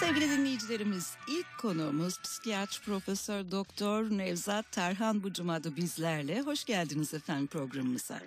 Sevgili 0.00 0.30
dinleyicilerimiz 0.30 1.16
ilk 1.28 1.46
konuğumuz 1.58 2.20
psikiyatr 2.22 2.80
profesör 2.84 3.50
doktor 3.50 4.04
Nevzat 4.10 4.72
Tarhan 4.72 5.22
bu 5.22 5.32
cumada 5.32 5.76
bizlerle. 5.76 6.40
Hoş 6.40 6.64
geldiniz 6.64 7.14
efendim 7.14 7.46
programımıza. 7.46 8.20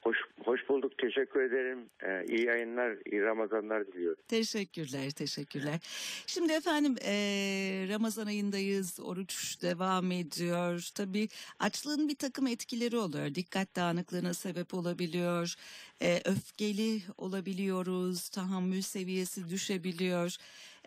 Hoş, 0.00 0.16
hoş 0.44 0.68
bulduk. 0.68 0.98
Teşekkür 0.98 1.40
ederim. 1.40 1.78
Ee, 2.02 2.24
iyi 2.28 2.46
yayınlar, 2.46 2.96
iyi 3.12 3.22
Ramazanlar 3.22 3.86
diliyorum. 3.86 4.22
Teşekkürler, 4.28 5.10
teşekkürler. 5.10 5.78
Şimdi 6.26 6.52
efendim 6.52 6.96
eee, 7.04 7.88
Ramazan 7.88 8.26
ayındayız, 8.26 9.00
oruç 9.00 9.62
devam 9.62 10.12
ediyor. 10.12 10.88
Tabii 10.94 11.28
açlığın 11.58 12.08
bir 12.08 12.16
takım 12.16 12.46
etkileri 12.46 12.96
oluyor. 12.96 13.34
Dikkat 13.34 13.76
dağınıklığına 13.76 14.34
sebep 14.34 14.74
olabiliyor. 14.74 15.54
Eee, 16.00 16.22
öfkeli 16.24 17.02
olabiliyoruz, 17.18 18.28
tahammül 18.28 18.82
seviyesi 18.82 19.48
düşebiliyor. 19.50 20.36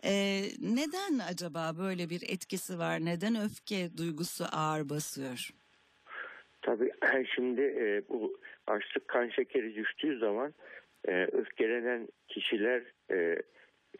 Eee, 0.04 0.42
neden 0.60 1.18
acaba 1.18 1.72
böyle 1.78 2.10
bir 2.10 2.22
etkisi 2.28 2.78
var? 2.78 3.04
Neden 3.04 3.34
öfke 3.44 3.96
duygusu 3.98 4.44
ağır 4.52 4.88
basıyor? 4.88 5.50
Tabii 6.62 6.90
şimdi 7.34 7.60
e, 7.60 8.02
bu 8.08 8.38
açlık 8.66 9.08
kan 9.08 9.28
şekeri 9.28 9.74
düştüğü 9.74 10.18
zaman 10.18 10.54
e, 11.08 11.24
öfkelenen 11.24 12.08
kişiler 12.28 12.82
e, 13.10 13.16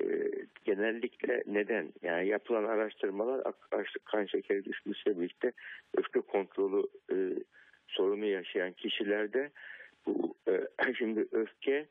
e, 0.00 0.30
genellikle 0.64 1.42
neden? 1.46 1.92
Yani 2.02 2.28
yapılan 2.28 2.64
araştırmalar 2.64 3.42
açlık 3.72 4.04
kan 4.04 4.26
şekeri 4.26 4.64
düşmesiyle 4.64 5.20
birlikte 5.20 5.52
öfke 5.96 6.20
kontrolü 6.20 6.86
e, 7.12 7.16
sorunu 7.88 8.24
yaşayan 8.24 8.72
kişilerde 8.72 9.50
bu 10.06 10.34
e, 10.48 10.94
şimdi 10.98 11.28
öfke 11.32 11.86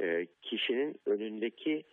e, 0.00 0.26
kişinin 0.42 1.00
önündeki 1.06 1.84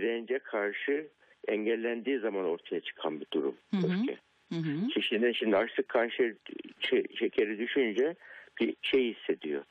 dirence 0.00 0.38
karşı 0.38 1.06
engellendiği 1.48 2.18
zaman 2.18 2.44
ortaya 2.44 2.80
çıkan 2.80 3.20
bir 3.20 3.26
durum. 3.32 3.54
Hı 3.70 3.76
hı. 3.76 4.00
Öfke. 4.00 4.16
Hı 4.52 4.58
hı. 4.58 4.88
Kişinin 4.88 5.32
şimdi 5.32 5.56
açlık 5.56 5.88
kan 5.88 6.08
şe- 6.08 6.36
şe- 6.80 7.18
şekeri 7.18 7.58
düşünce 7.58 8.14
bir 8.60 8.74
şey 8.82 9.14
hissediyor. 9.14 9.64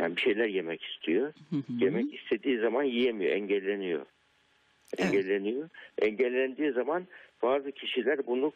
Yani 0.00 0.16
bir 0.16 0.20
şeyler 0.20 0.46
yemek 0.46 0.82
istiyor. 0.82 1.32
Hı 1.50 1.56
hı. 1.56 1.62
Yemek 1.78 2.14
istediği 2.14 2.58
zaman 2.58 2.82
yiyemiyor, 2.82 3.32
engelleniyor. 3.32 4.06
Evet. 4.98 5.14
Engelleniyor. 5.14 5.68
Engellendiği 5.98 6.72
zaman 6.72 7.06
bazı 7.42 7.72
kişiler 7.72 8.26
bunu 8.26 8.52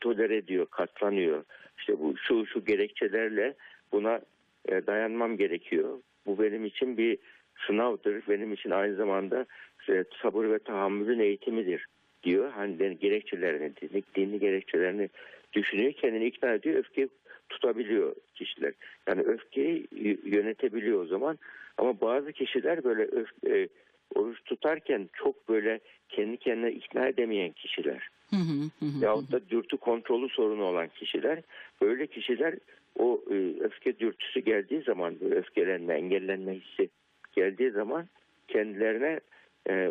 tolere 0.00 0.36
ediyor, 0.36 0.66
katlanıyor. 0.66 1.44
İşte 1.78 2.00
bu 2.00 2.14
şu 2.16 2.46
şu 2.46 2.64
gerekçelerle 2.64 3.54
buna 3.92 4.20
e, 4.68 4.86
dayanmam 4.86 5.36
gerekiyor. 5.36 5.98
Bu 6.26 6.42
benim 6.42 6.64
için 6.64 6.98
bir 6.98 7.18
sınavdır. 7.66 8.22
Benim 8.28 8.52
için 8.52 8.70
aynı 8.70 8.96
zamanda 8.96 9.46
e, 9.88 10.04
sabır 10.22 10.50
ve 10.50 10.58
tahammülün 10.58 11.18
eğitimidir 11.18 11.86
diyor. 12.22 12.50
Hani 12.50 12.98
gerekçelerini, 12.98 13.72
dini, 13.76 14.02
dini 14.16 14.38
gerekçelerini 14.38 15.08
düşünüyor. 15.52 15.92
Kendini 15.92 16.26
ikna 16.26 16.52
ediyor. 16.52 16.76
Öfke 16.76 17.08
tutabiliyor 17.48 18.14
kişiler. 18.34 18.72
Yani 19.08 19.20
öfkeyi 19.20 19.86
yönetebiliyor 20.24 21.02
o 21.02 21.06
zaman. 21.06 21.38
Ama 21.78 22.00
bazı 22.00 22.32
kişiler 22.32 22.84
böyle 22.84 23.02
öf- 23.02 23.56
e, 23.56 23.68
oruç 24.14 24.44
tutarken 24.44 25.08
çok 25.12 25.48
böyle 25.48 25.80
kendi 26.08 26.36
kendine 26.36 26.72
ikna 26.72 27.08
edemeyen 27.08 27.52
kişiler. 27.52 28.08
Hı 28.30 28.36
hı 28.36 28.70
hı 28.80 28.86
hı. 28.86 29.04
Yahut 29.04 29.32
da 29.32 29.48
dürtü 29.50 29.76
kontrolü 29.76 30.28
sorunu 30.28 30.64
olan 30.64 30.88
kişiler. 30.88 31.42
Böyle 31.82 32.06
kişiler 32.06 32.54
o 32.98 33.24
e, 33.30 33.34
öfke 33.60 33.98
dürtüsü 33.98 34.40
geldiği 34.40 34.82
zaman 34.82 35.20
böyle 35.20 35.34
öfkelenme, 35.34 35.94
engellenme 35.94 36.54
hissi 36.54 36.90
geldiği 37.32 37.70
zaman 37.70 38.08
kendilerine 38.48 39.20
e, 39.70 39.90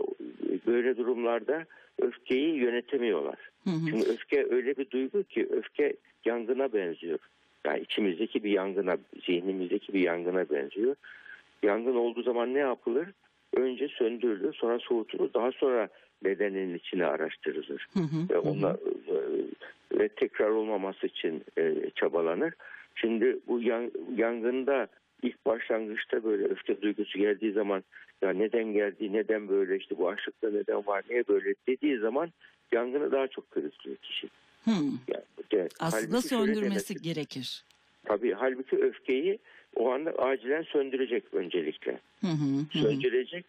böyle 0.67 0.97
durumlarda 0.97 1.65
öfkeyi 2.01 2.55
yönetemiyorlar. 2.55 3.37
Hı 3.63 3.69
hı. 3.69 3.79
Çünkü 3.89 4.09
öfke 4.09 4.47
öyle 4.49 4.77
bir 4.77 4.89
duygu 4.89 5.23
ki 5.23 5.47
öfke 5.51 5.95
yangına 6.25 6.73
benziyor. 6.73 7.19
Yani 7.65 7.79
içimizdeki 7.79 8.43
bir 8.43 8.51
yangına, 8.51 8.97
zihnimizdeki 9.25 9.93
bir 9.93 9.99
yangına 9.99 10.49
benziyor. 10.49 10.95
Yangın 11.63 11.95
olduğu 11.95 12.23
zaman 12.23 12.53
ne 12.53 12.59
yapılır? 12.59 13.07
Önce 13.55 13.87
söndürülür, 13.87 14.53
sonra 14.53 14.79
soğutulur, 14.79 15.33
daha 15.33 15.51
sonra 15.51 15.89
bedenin 16.23 16.75
içine 16.75 17.05
araştırılır. 17.05 17.87
Hı 17.93 17.99
hı, 17.99 18.29
Ve 18.29 18.37
ona 18.37 18.69
e, 19.07 19.15
ve 19.99 20.07
tekrar 20.09 20.49
olmaması 20.49 21.07
için 21.07 21.43
e, 21.57 21.75
çabalanır. 21.95 22.53
Şimdi 22.95 23.37
bu 23.47 23.61
yan- 23.61 23.91
yangında 24.17 24.87
ilk 25.23 25.45
başlangıçta 25.45 26.23
böyle 26.23 26.43
öfke 26.43 26.81
duygusu 26.81 27.19
geldiği 27.19 27.51
zaman 27.51 27.83
ya 28.21 28.29
neden 28.33 28.63
geldi, 28.73 29.13
neden 29.13 29.49
böyle 29.49 29.77
işte 29.77 29.97
bu 29.97 30.09
açlıkta 30.09 30.49
neden 30.49 30.87
var, 30.87 31.03
niye 31.09 31.27
böyle 31.27 31.53
dediği 31.67 31.97
zaman 31.97 32.31
yangını 32.71 33.11
daha 33.11 33.27
çok 33.27 33.51
körüklüyor 33.51 33.97
kişi. 33.97 34.27
Hı. 34.65 34.71
Yani, 35.07 35.23
de- 35.51 35.69
Aslında 35.79 36.21
söndürmesi 36.21 36.95
gerekir. 36.95 37.63
Tabii 38.05 38.33
halbuki 38.33 38.77
öfkeyi 38.77 39.39
o 39.75 39.91
anda 39.91 40.11
acilen 40.11 40.61
söndürecek 40.63 41.33
öncelikle. 41.33 41.99
Hı 42.21 42.27
hı. 42.27 42.79
Söndürecek. 42.79 43.45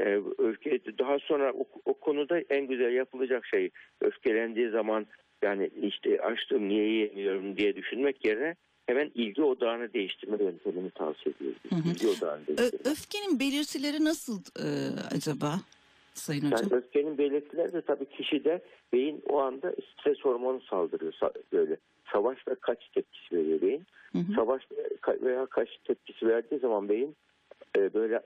Ee, 0.00 0.20
öfke 0.38 0.80
daha 0.98 1.18
sonra 1.18 1.52
o, 1.52 1.64
o 1.84 1.94
konuda 1.94 2.40
en 2.40 2.66
güzel 2.66 2.92
yapılacak 2.92 3.46
şey 3.46 3.70
öfkelendiği 4.00 4.70
zaman 4.70 5.06
yani 5.42 5.70
işte 5.82 6.20
açtım 6.20 6.68
niye 6.68 6.84
yiyemiyorum 6.88 7.56
diye 7.56 7.76
düşünmek 7.76 8.24
yerine 8.24 8.54
hemen 8.86 9.10
ilgi 9.14 9.42
odağını 9.42 9.92
değiştirme 9.92 10.44
yöntemini 10.44 10.90
tavsiye 10.90 11.34
ediyoruz. 11.36 11.58
Hı 11.70 11.74
hı. 11.76 11.88
İlgi 11.88 12.08
odağını 12.08 12.42
Ö- 12.42 12.46
değiştirme. 12.56 12.90
öfkenin 12.90 13.40
belirtileri 13.40 14.04
nasıl 14.04 14.40
e, 14.58 14.66
acaba 15.16 15.60
Sayın 16.14 16.42
Hocam? 16.50 16.60
Yani 16.62 16.74
öfkenin 16.74 17.18
belirtileri 17.18 17.72
de 17.72 17.80
tabii 17.82 18.04
kişide 18.06 18.62
beyin 18.92 19.22
o 19.28 19.38
anda 19.40 19.72
stres 19.92 20.18
hormonu 20.20 20.60
saldırıyor 20.60 21.12
Sa- 21.12 21.34
böyle. 21.52 21.76
Savaş 22.12 22.48
ve 22.48 22.54
kaç 22.54 22.88
tepkisi 22.94 23.36
veriyor 23.36 23.60
beyin. 23.60 23.86
Hı 24.12 24.18
hı. 24.18 24.32
Savaş 24.34 24.62
veya 25.22 25.46
kaç 25.46 25.68
tepkisi 25.84 26.28
verdiği 26.28 26.58
zaman 26.60 26.88
beyin 26.88 27.16
e, 27.76 27.94
böyle 27.94 28.20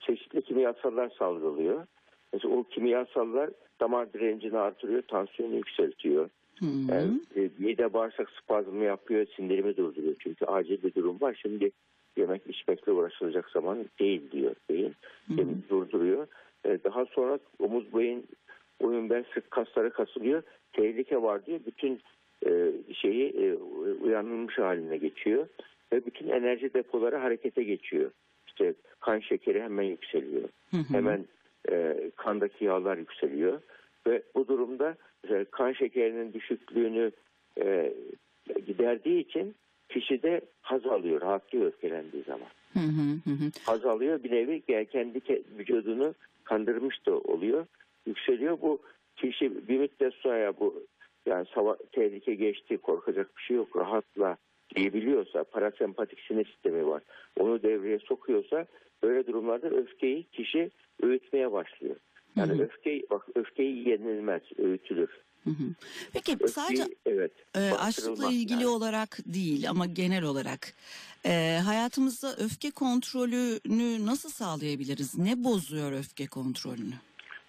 çeşitli 0.00 0.42
kimyasallar 0.42 1.10
salgılıyor. 1.18 1.86
Mesela 2.32 2.54
o 2.54 2.64
kimyasallar 2.64 3.50
damar 3.80 4.12
direncini 4.12 4.58
artırıyor, 4.58 5.02
tansiyonu 5.02 5.54
yükseltiyor. 5.54 6.30
Hı 6.60 6.66
hı. 6.66 6.92
Yani, 6.92 7.20
e, 7.36 7.50
mide 7.58 7.92
bağırsak 7.92 8.30
spazmı 8.30 8.84
yapıyor, 8.84 9.26
sindirimi 9.36 9.76
durduruyor. 9.76 10.14
Çünkü 10.18 10.44
acil 10.44 10.82
bir 10.82 10.94
durum 10.94 11.20
var. 11.20 11.38
Şimdi 11.42 11.70
yemek 12.16 12.42
içmekle 12.46 12.92
uğraşılacak 12.92 13.50
zaman 13.50 13.84
değil 14.00 14.30
diyor 14.30 14.54
beyin. 14.70 14.94
Beyin 15.28 15.64
durduruyor. 15.70 16.26
E, 16.64 16.78
daha 16.84 17.04
sonra 17.06 17.38
omuz 17.58 17.94
beyin 17.94 18.26
boyun 18.82 19.10
bel 19.10 19.24
sırt 19.34 19.50
kasları 19.50 19.90
kasılıyor. 19.90 20.42
Tehlike 20.72 21.22
var 21.22 21.46
diyor. 21.46 21.60
Bütün 21.66 22.00
e, 22.46 22.72
şeyi 22.94 23.28
e, 23.28 23.54
uyanılmış 24.02 24.58
haline 24.58 24.96
geçiyor. 24.96 25.46
Ve 25.92 26.06
bütün 26.06 26.28
enerji 26.28 26.74
depoları 26.74 27.16
harekete 27.16 27.62
geçiyor. 27.62 28.10
İşte 28.46 28.74
kan 29.00 29.20
şekeri 29.20 29.62
hemen 29.62 29.82
yükseliyor. 29.82 30.48
Hı 30.70 30.76
hı. 30.76 30.94
Hemen 30.94 31.24
e, 31.70 31.96
kandaki 32.16 32.64
yağlar 32.64 32.96
yükseliyor. 32.96 33.60
Ve 34.06 34.22
bu 34.34 34.48
durumda 34.48 34.96
mesela 35.24 35.44
kan 35.44 35.72
şekerinin 35.72 36.32
düşüklüğünü 36.32 37.12
e, 37.60 37.94
giderdiği 38.66 39.20
için 39.20 39.54
kişi 39.88 40.22
de 40.22 40.40
haz 40.60 40.86
alıyor, 40.86 41.20
rahatlıyor 41.20 41.66
öfkelendiği 41.66 42.22
zaman. 42.22 42.48
Hı 42.72 42.80
hı, 42.80 43.30
hı. 43.30 43.50
Haz 43.66 43.84
alıyor 43.84 44.22
bir 44.24 44.30
nevi 44.30 44.60
kendi 44.86 45.18
ke- 45.18 45.42
vücudunu 45.58 46.14
kandırmış 46.44 47.06
da 47.06 47.18
oluyor. 47.18 47.66
Yükseliyor 48.06 48.60
bu 48.62 48.82
kişi 49.16 49.68
bir 49.68 49.78
müddet 49.78 50.14
sonra 50.14 50.52
bu 50.60 50.84
yani 51.26 51.46
sava- 51.54 51.78
tehlike 51.92 52.34
geçti 52.34 52.76
korkacak 52.78 53.36
bir 53.36 53.42
şey 53.42 53.56
yok 53.56 53.76
rahatla 53.76 54.36
diyebiliyorsa 54.76 55.44
parasempatik 55.44 56.20
sinir 56.20 56.44
sistemi 56.44 56.86
var. 56.86 57.02
Onu 57.38 57.62
devreye 57.62 57.98
sokuyorsa 57.98 58.66
böyle 59.02 59.26
durumlarda 59.26 59.68
öfkeyi 59.68 60.24
kişi 60.24 60.70
öğütmeye 61.02 61.52
başlıyor. 61.52 61.96
Yani 62.36 62.52
Hı 62.52 62.56
hı. 62.56 62.62
öfkeyi 62.62 63.06
bak 63.10 63.22
öfkeyi 63.34 63.88
yenilmez, 63.88 64.42
öğütülür. 64.58 65.10
Hı 65.44 65.50
hı. 65.50 65.64
Peki 66.12 66.32
Öfkeyi, 66.32 66.48
sadece 66.48 66.84
evet. 67.06 67.32
e, 67.54 67.70
açlıkla 67.70 68.30
ilgili 68.30 68.62
yani. 68.62 68.66
olarak 68.66 69.18
değil 69.26 69.70
ama 69.70 69.86
genel 69.86 70.24
olarak 70.24 70.72
e, 71.26 71.60
hayatımızda 71.64 72.36
öfke 72.44 72.70
kontrolünü 72.70 74.06
nasıl 74.06 74.28
sağlayabiliriz? 74.28 75.18
Ne 75.18 75.44
bozuyor 75.44 75.92
öfke 75.92 76.26
kontrolünü? 76.26 76.94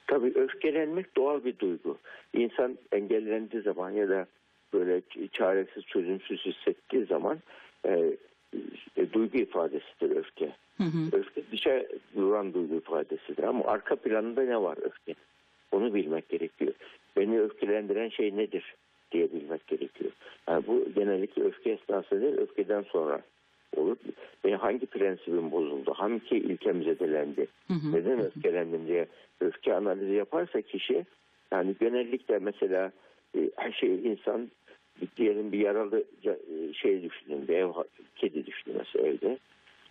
Tabii 0.07 0.33
öfkelenmek 0.35 1.15
doğal 1.17 1.43
bir 1.43 1.59
duygu. 1.59 1.97
İnsan 2.33 2.77
engellendiği 2.91 3.61
zaman 3.61 3.91
ya 3.91 4.09
da 4.09 4.27
böyle 4.73 5.01
çaresiz, 5.31 5.83
çözümsüz 5.83 6.45
hissettiği 6.45 7.05
zaman 7.05 7.39
e, 7.85 7.91
e, 8.97 9.13
duygu 9.13 9.37
ifadesidir 9.37 10.15
öfke. 10.15 10.55
Hı 10.77 10.83
hı. 10.83 11.17
Öfke 11.17 11.41
dışa 11.51 11.85
duran 12.15 12.53
duygu 12.53 12.75
ifadesidir 12.75 13.43
ama 13.43 13.65
arka 13.65 13.95
planında 13.95 14.41
ne 14.41 14.61
var 14.61 14.77
öfke? 14.81 15.13
Onu 15.71 15.93
bilmek 15.93 16.29
gerekiyor. 16.29 16.73
Beni 17.17 17.41
öfkelendiren 17.41 18.09
şey 18.09 18.37
nedir 18.37 18.75
diye 19.11 19.33
bilmek 19.33 19.67
gerekiyor. 19.67 20.11
Yani 20.49 20.63
bu 20.67 20.85
genellikle 20.95 21.43
öfke 21.43 21.71
esnasında 21.71 22.21
değil, 22.21 22.37
öfkeden 22.37 22.83
sonra 22.83 23.21
olur. 23.75 23.97
Benim 24.43 24.57
hangi 24.59 24.85
prensibim 24.85 25.51
bozuldu? 25.51 25.93
Hangi 25.93 26.37
ilkem 26.37 26.83
zedelendi? 26.83 27.47
Hı 27.67 27.73
hı. 27.73 27.91
Neden 27.93 28.19
öfkelendim 28.19 28.87
diye 28.87 29.07
öfke 29.41 29.75
analizi 29.75 30.13
yaparsa 30.13 30.61
kişi 30.61 31.05
Yani 31.51 31.75
genellikle 31.79 32.39
mesela 32.39 32.91
e, 33.37 33.39
her 33.55 33.71
şey 33.71 33.95
insan 33.95 34.51
diyelim 35.17 35.51
bir 35.51 35.59
yaralı 35.59 36.03
e, 36.25 36.73
şey 36.73 37.03
düşünün 37.03 37.47
bir 37.47 37.55
ev 37.55 37.69
kedi 38.15 38.45
düşünün 38.45 38.77
mesela 38.77 39.07
evde. 39.07 39.37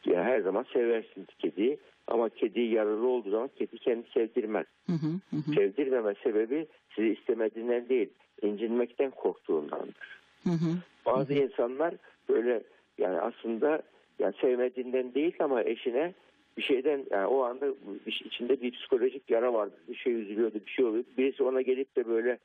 Ya 0.06 0.24
her 0.24 0.40
zaman 0.40 0.66
seversiniz 0.72 1.26
kediyi 1.38 1.78
ama 2.06 2.28
kedi 2.28 2.60
yaralı 2.60 3.06
olduğu 3.06 3.30
zaman 3.30 3.50
kedi 3.58 3.78
kendini 3.78 4.06
sevdirmez. 4.14 4.66
Hı 4.86 4.92
hı, 4.92 5.06
hı 5.30 5.36
hı, 5.36 5.54
Sevdirmeme 5.54 6.14
sebebi 6.22 6.66
sizi 6.94 7.08
istemediğinden 7.08 7.88
değil, 7.88 8.08
incinmekten 8.42 9.10
korktuğundandır. 9.10 10.20
hı 10.44 10.50
hı. 10.50 10.76
Bazı 11.06 11.34
insanlar 11.34 11.94
böyle 12.28 12.62
yani 12.98 13.20
aslında 13.20 13.82
yani 14.18 14.34
sevmediğinden 14.40 15.14
değil 15.14 15.34
ama 15.38 15.62
eşine 15.62 16.14
bir 16.56 16.62
şeyden 16.62 17.04
yani 17.10 17.26
o 17.26 17.42
anda 17.42 17.66
içinde 18.06 18.60
bir 18.62 18.70
psikolojik 18.70 19.30
yara 19.30 19.52
vardı. 19.54 19.74
Bir 19.88 19.94
şey 19.94 20.12
üzülüyordu, 20.12 20.60
bir 20.66 20.70
şey 20.70 20.84
oluyordu. 20.84 21.08
Birisi 21.18 21.42
ona 21.42 21.62
gelip 21.62 21.96
de 21.96 22.08
böyle 22.08 22.38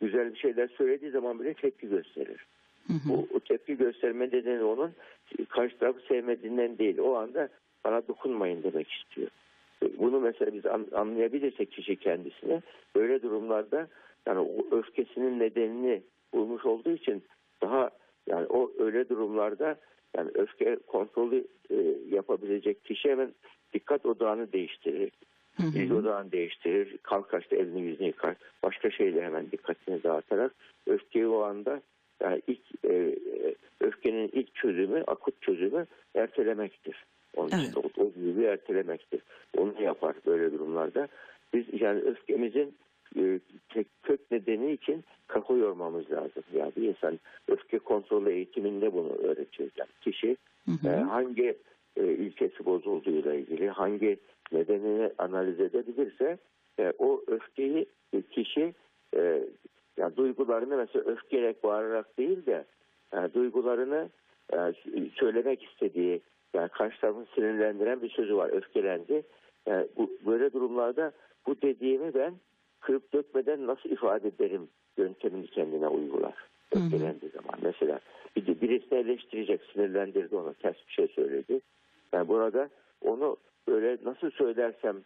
güzel 0.00 0.32
bir 0.34 0.38
şeyler 0.38 0.68
söylediği 0.68 1.10
zaman 1.10 1.40
bile 1.40 1.54
tepki 1.54 1.88
gösterir. 1.88 2.46
Hı 2.88 2.92
hı. 2.92 3.08
Bu 3.08 3.28
o 3.34 3.40
tepki 3.40 3.76
gösterme 3.76 4.26
nedeni 4.26 4.62
onun 4.64 4.92
karşı 5.48 5.78
tarafı 5.78 6.00
sevmediğinden 6.00 6.78
değil. 6.78 6.98
O 6.98 7.14
anda 7.14 7.48
bana 7.84 8.08
dokunmayın 8.08 8.62
demek 8.62 8.92
istiyor. 8.92 9.28
Bunu 9.98 10.20
mesela 10.20 10.54
biz 10.54 10.66
an- 10.66 10.86
anlayabilirsek 10.92 11.72
kişi 11.72 11.96
kendisine 11.96 12.62
böyle 12.96 13.22
durumlarda 13.22 13.88
yani 14.26 14.38
o 14.38 14.76
öfkesinin 14.76 15.38
nedenini 15.38 16.02
bulmuş 16.32 16.64
olduğu 16.66 16.90
için 16.90 17.22
daha 17.62 17.90
yani 18.26 18.46
o 18.46 18.72
öyle 18.78 19.08
durumlarda 19.08 19.76
yani 20.16 20.30
öfke 20.34 20.76
kontrolü 20.86 21.44
e, 21.70 21.76
yapabilecek 22.10 22.84
kişi 22.84 23.08
hemen 23.08 23.32
dikkat 23.74 24.06
odağını 24.06 24.52
değiştirir. 24.52 25.10
İlgi 25.74 25.94
odağını 25.94 26.32
değiştirir. 26.32 26.98
Kalkar 27.02 27.40
işte 27.40 27.56
elini 27.56 27.80
yüzünü 27.80 28.06
yıkar. 28.06 28.34
Başka 28.62 28.90
şeyle 28.90 29.24
hemen 29.24 29.50
dikkatini 29.50 30.02
dağıtarak 30.02 30.54
öfkeyi 30.86 31.26
o 31.26 31.40
anda 31.42 31.82
yani 32.22 32.42
ilk 32.46 32.84
e, 32.84 32.94
e, 32.94 33.54
öfkenin 33.80 34.30
ilk 34.32 34.54
çözümü, 34.54 35.04
akut 35.06 35.42
çözümü 35.42 35.86
ertelemektir. 36.14 37.04
Onun 37.36 37.50
Evet. 37.52 37.62
için 37.62 37.80
o, 37.80 38.02
o 38.02 38.14
duyguyu 38.14 38.46
ertelemektir. 38.46 39.20
Onu 39.56 39.82
yapar 39.82 40.16
böyle 40.26 40.52
durumlarda. 40.52 41.08
Biz 41.54 41.64
yani 41.80 42.00
öfkemizin 42.00 42.74
e, 43.16 43.40
tek 43.68 43.86
kök 44.02 44.30
nedeni 44.30 44.72
için 44.72 45.04
kafa 45.26 45.54
yormamız 45.54 46.10
lazım. 46.10 46.42
Yani 46.54 46.72
bir 46.76 46.88
insan 46.88 47.18
öfke 47.48 47.78
kontrolü 47.78 48.30
eğitiminde 48.30 48.92
bunu 48.92 49.12
öğretiyor. 49.12 49.70
Yani 49.76 49.90
kişi 50.00 50.36
Hı 50.64 50.72
hı. 50.72 50.88
e, 50.88 50.96
hangi 50.96 51.56
e, 51.96 52.04
ilkesi 52.04 52.64
bozulduğuyla 52.64 53.34
ilgili 53.34 53.68
hangi 53.68 54.18
nedenini 54.52 55.10
analiz 55.18 55.60
edebilirse 55.60 56.38
e, 56.78 56.92
o 56.98 57.22
öfkeyi 57.26 57.86
e, 58.12 58.22
kişi 58.22 58.74
e, 59.16 59.42
yani 59.98 60.16
duygularını 60.16 60.76
mesela 60.76 61.04
öfkelek 61.04 61.64
bağırarak 61.64 62.18
değil 62.18 62.46
de 62.46 62.64
e, 63.12 63.34
duygularını 63.34 64.08
e, 64.52 64.74
söylemek 65.14 65.62
istediği 65.62 66.20
yani 66.54 66.68
karşı 66.68 67.00
tarafın 67.00 67.26
sinirlendiren 67.34 68.02
bir 68.02 68.10
sözü 68.10 68.36
var 68.36 68.50
öfkelendi. 68.50 69.22
Yani 69.66 69.86
bu, 69.96 70.10
böyle 70.26 70.52
durumlarda 70.52 71.12
bu 71.46 71.62
dediğimi 71.62 72.14
ben 72.14 72.34
kırıp 72.80 73.12
dökmeden 73.12 73.66
nasıl 73.66 73.90
ifade 73.90 74.28
ederim 74.28 74.68
yöntemini 74.96 75.46
kendine 75.46 75.88
uygular. 75.88 76.34
Öfkelendiği 76.72 77.30
zaman 77.30 77.58
mesela 77.62 78.00
bir, 78.36 78.60
birisini 78.60 78.98
eleştirecek 78.98 79.60
sinirlendirdi 79.72 80.36
ona 80.36 80.52
ters 80.52 80.76
bir 80.88 80.92
şey 80.92 81.08
söyledi. 81.08 81.60
Yani 82.12 82.28
burada 82.28 82.68
onu 83.00 83.36
böyle 83.68 83.98
nasıl 84.04 84.30
söylersem 84.30 84.96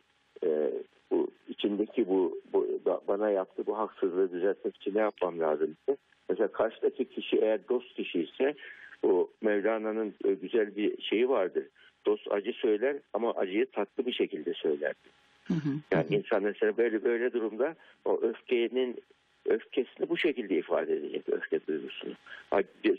e, 0.44 0.72
bu 1.12 1.28
içindeki 1.48 2.08
bu, 2.08 2.40
bu 2.52 2.80
bana 3.08 3.30
yaptığı 3.30 3.66
bu 3.66 3.78
haksızlığı 3.78 4.32
düzeltmek 4.32 4.76
için 4.76 4.94
ne 4.94 5.00
yapmam 5.00 5.40
lazım 5.40 5.76
ise 5.82 5.96
mesela 6.28 6.48
karşıdaki 6.48 7.04
kişi 7.04 7.36
eğer 7.36 7.60
dost 7.68 7.94
kişi 7.94 8.20
ise 8.20 8.54
bu 9.02 9.30
Mevlana'nın 9.40 10.14
e, 10.24 10.32
güzel 10.32 10.76
bir 10.76 11.02
şeyi 11.02 11.28
vardır. 11.28 11.64
Dost 12.06 12.32
acı 12.32 12.52
söyler 12.52 12.96
ama 13.12 13.32
acıyı 13.32 13.66
tatlı 13.66 14.06
bir 14.06 14.12
şekilde 14.12 14.54
söyler. 14.54 14.94
Hı 15.44 15.54
hı. 15.54 15.68
Yani 15.92 16.06
insan 16.10 16.42
mesela 16.42 16.76
böyle 16.76 17.04
böyle 17.04 17.32
durumda 17.32 17.76
o 18.04 18.20
öfkenin 18.22 19.02
öfkesini 19.46 20.08
bu 20.08 20.16
şekilde 20.16 20.56
ifade 20.56 20.96
edecek 20.96 21.28
öfke 21.28 21.66
duygusunu. 21.66 22.12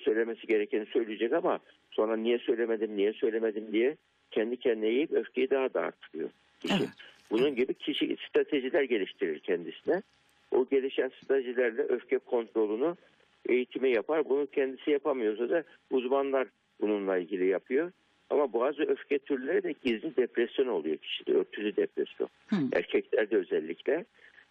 Söylemesi 0.03 0.47
gerekeni 0.47 0.85
söyleyecek 0.85 1.33
ama 1.33 1.59
sonra 1.91 2.15
niye 2.15 2.39
söylemedim 2.39 2.97
niye 2.97 3.13
söylemedim 3.13 3.71
diye 3.71 3.97
kendi 4.31 4.57
kendine 4.57 4.89
yiyip 4.89 5.11
öfkeyi 5.11 5.49
daha 5.49 5.73
da 5.73 5.81
artırıyor. 5.81 6.29
Kişi. 6.59 6.73
Evet. 6.73 6.89
Bunun 7.33 7.55
gibi 7.55 7.73
kişi 7.73 8.17
stratejiler 8.29 8.83
geliştirir 8.83 9.39
kendisine. 9.39 10.01
O 10.51 10.65
gelişen 10.69 11.11
stratejilerle 11.23 11.81
öfke 11.81 12.17
kontrolünü 12.17 12.95
eğitimi 13.49 13.89
yapar. 13.89 14.29
Bunu 14.29 14.47
kendisi 14.47 14.91
yapamıyorsa 14.91 15.49
da 15.49 15.63
uzmanlar 15.91 16.47
bununla 16.81 17.17
ilgili 17.17 17.47
yapıyor. 17.47 17.91
Ama 18.29 18.53
bazı 18.53 18.83
öfke 18.83 19.19
türleri 19.19 19.63
de 19.63 19.73
gizli 19.83 20.15
depresyon 20.17 20.67
oluyor 20.67 20.97
kişide. 20.97 21.33
Örtülü 21.33 21.75
depresyon. 21.75 22.29
Hı. 22.47 22.55
Erkeklerde 22.73 23.37
özellikle 23.37 24.05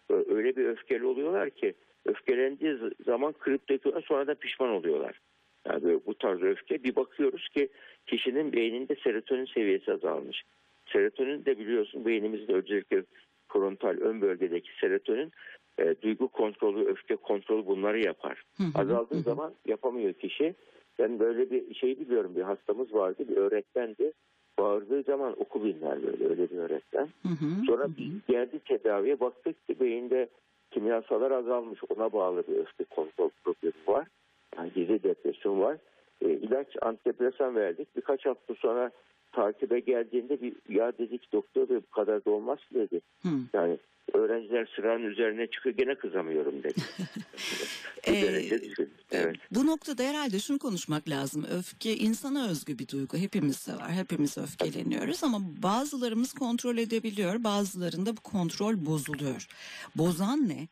öyle 0.09 0.55
bir 0.55 0.65
öfkeli 0.65 1.05
oluyorlar 1.05 1.49
ki 1.49 1.73
öfkelendiği 2.05 2.77
zaman 3.05 3.31
kırıp 3.31 3.69
döküyorlar 3.69 4.01
sonra 4.07 4.27
da 4.27 4.35
pişman 4.35 4.69
oluyorlar. 4.69 5.19
Yani 5.67 5.99
bu 6.05 6.13
tarz 6.13 6.41
öfke 6.41 6.83
bir 6.83 6.95
bakıyoruz 6.95 7.49
ki 7.49 7.69
kişinin 8.05 8.53
beyninde 8.53 8.95
serotonin 8.95 9.45
seviyesi 9.45 9.93
azalmış. 9.93 10.43
Serotonin 10.93 11.45
de 11.45 11.59
biliyorsun 11.59 12.05
beynimizde 12.05 12.53
özellikle 12.53 13.03
frontal 13.47 13.97
ön 14.01 14.21
bölgedeki 14.21 14.69
serotonin 14.81 15.31
e, 15.79 15.95
duygu 16.01 16.27
kontrolü, 16.27 16.85
öfke 16.85 17.15
kontrolü 17.15 17.65
bunları 17.65 17.99
yapar. 18.05 18.43
Hı 18.57 18.63
hı, 18.63 18.81
Azaldığı 18.81 19.15
hı 19.15 19.19
hı. 19.19 19.23
zaman 19.23 19.53
yapamıyor 19.65 20.13
kişi. 20.13 20.55
Ben 20.99 21.19
böyle 21.19 21.51
bir 21.51 21.75
şey 21.75 21.99
biliyorum 21.99 22.35
bir 22.35 22.41
hastamız 22.41 22.93
vardı 22.93 23.25
bir 23.29 23.37
öğretmendi. 23.37 24.11
Bağırdığı 24.59 25.03
zaman 25.03 25.41
oku 25.41 25.63
binler 25.63 26.03
böyle 26.03 26.29
öyle 26.29 26.49
bir 26.49 26.57
öğretmen. 26.57 27.07
Hı 27.21 27.29
hı. 27.29 27.65
Sonra 27.67 27.87
geldi 28.27 28.59
tedaviye 28.59 29.19
baktık 29.19 29.67
ki 29.67 29.79
beyinde 29.79 30.27
kimyasalar 30.71 31.31
azalmış. 31.31 31.79
Ona 31.89 32.13
bağlı 32.13 32.43
bir 32.47 32.57
öfke 32.57 32.83
kontrol 32.83 33.29
problemi 33.43 33.73
var. 33.87 34.07
Yani 34.57 34.71
gizli 34.75 35.03
depresyon 35.03 35.61
var. 35.61 35.77
E, 36.21 36.29
ilaç 36.29 36.67
antidepresan 36.81 37.55
verdik. 37.55 37.95
Birkaç 37.95 38.25
hafta 38.25 38.55
sonra 38.55 38.91
takibe 39.33 39.79
geldiğinde 39.79 40.41
bir 40.41 40.53
ya 40.69 40.97
dedik 40.97 41.33
doktor 41.33 41.69
bu 41.69 41.91
kadar 41.91 42.25
da 42.25 42.31
olmaz 42.31 42.59
ki 42.69 42.75
dedi. 42.75 43.01
Hı. 43.23 43.29
Yani 43.53 43.77
öğrenciler 44.13 44.69
sıranın 44.75 45.03
üzerine 45.03 45.47
çıkıyor 45.47 45.75
gene 45.75 45.95
kızamıyorum 45.95 46.63
dedi. 46.63 46.73
bu 48.07 48.11
Ee, 48.11 48.21
derece 48.21 48.61
düşün. 48.61 48.89
Evet. 49.11 49.35
Bu 49.51 49.67
noktada 49.67 50.03
herhalde 50.03 50.39
şunu 50.39 50.59
konuşmak 50.59 51.09
lazım. 51.09 51.45
Öfke 51.59 51.95
insana 51.95 52.49
özgü 52.49 52.79
bir 52.79 52.87
duygu. 52.87 53.17
Hepimizde 53.17 53.71
var. 53.71 53.91
Hepimiz 53.91 54.37
öfkeleniyoruz 54.37 55.23
ama 55.23 55.37
bazılarımız 55.63 56.33
kontrol 56.33 56.77
edebiliyor. 56.77 57.43
Bazılarında 57.43 58.17
bu 58.17 58.21
kontrol 58.21 58.85
bozuluyor. 58.85 59.47
Bozan 59.95 60.49
ne? 60.49 60.67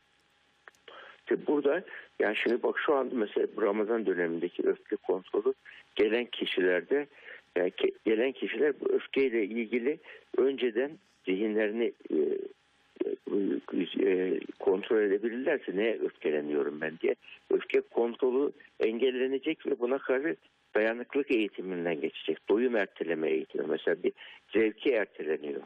İşte 1.18 1.46
burada 1.46 1.84
yani 2.20 2.36
şimdi 2.36 2.62
bak 2.62 2.76
şu 2.86 2.94
anda 2.94 3.14
mesela 3.14 3.46
Ramazan 3.60 4.06
dönemindeki 4.06 4.62
öfke 4.62 4.96
kontrolü 4.96 5.54
gelen 5.94 6.24
kişilerde 6.24 7.06
yani 7.56 7.72
gelen 8.04 8.32
kişiler 8.32 8.80
bu 8.80 8.92
öfkeyle 8.92 9.44
ilgili 9.44 9.98
önceden 10.36 10.90
zihinlerini 11.26 11.92
e, 12.10 12.16
e, 13.32 14.10
e, 14.10 14.40
kontrol 14.58 15.02
edebilirlerse 15.02 15.76
neye 15.76 15.98
öfkeleniyorum 15.98 16.80
ben 16.80 16.98
diye 17.02 17.14
öfke 17.50 17.80
kontrolü 17.80 18.52
engellenecek 18.80 19.66
ve 19.66 19.80
buna 19.80 19.98
karşı 19.98 20.36
dayanıklık 20.74 21.30
eğitiminden 21.30 22.00
geçecek. 22.00 22.48
Doyum 22.48 22.76
erteleme 22.76 23.30
eğitimi 23.30 23.64
mesela 23.68 24.02
bir 24.02 24.12
zevki 24.52 24.90
erteleniyor. 24.90 25.62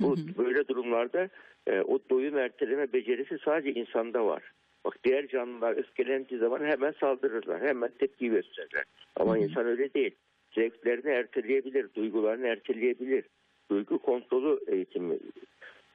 Bu 0.00 0.16
Hı 0.16 0.20
hı. 0.20 0.38
böyle 0.38 0.68
durumlarda 0.68 1.28
e, 1.66 1.80
o 1.80 1.98
doyum 2.10 2.38
erteleme 2.38 2.92
becerisi 2.92 3.38
sadece 3.44 3.80
insanda 3.80 4.26
var. 4.26 4.42
Bak 4.84 4.98
diğer 5.04 5.28
canlılar 5.28 5.76
öfkelendiği 5.76 6.40
zaman 6.40 6.64
hemen 6.64 6.94
saldırırlar, 7.00 7.62
hemen 7.62 7.90
tepki 7.98 8.28
gösterirler. 8.28 8.84
Ama 9.16 9.36
Hı 9.36 9.40
hı. 9.40 9.44
insan 9.44 9.66
öyle 9.66 9.94
değil. 9.94 10.14
Zevklerini 10.56 11.10
erteleyebilir, 11.10 11.86
duygularını 11.94 12.46
erteleyebilir. 12.46 13.24
Duygu 13.70 13.98
kontrolü 13.98 14.60
eğitimi 14.66 15.14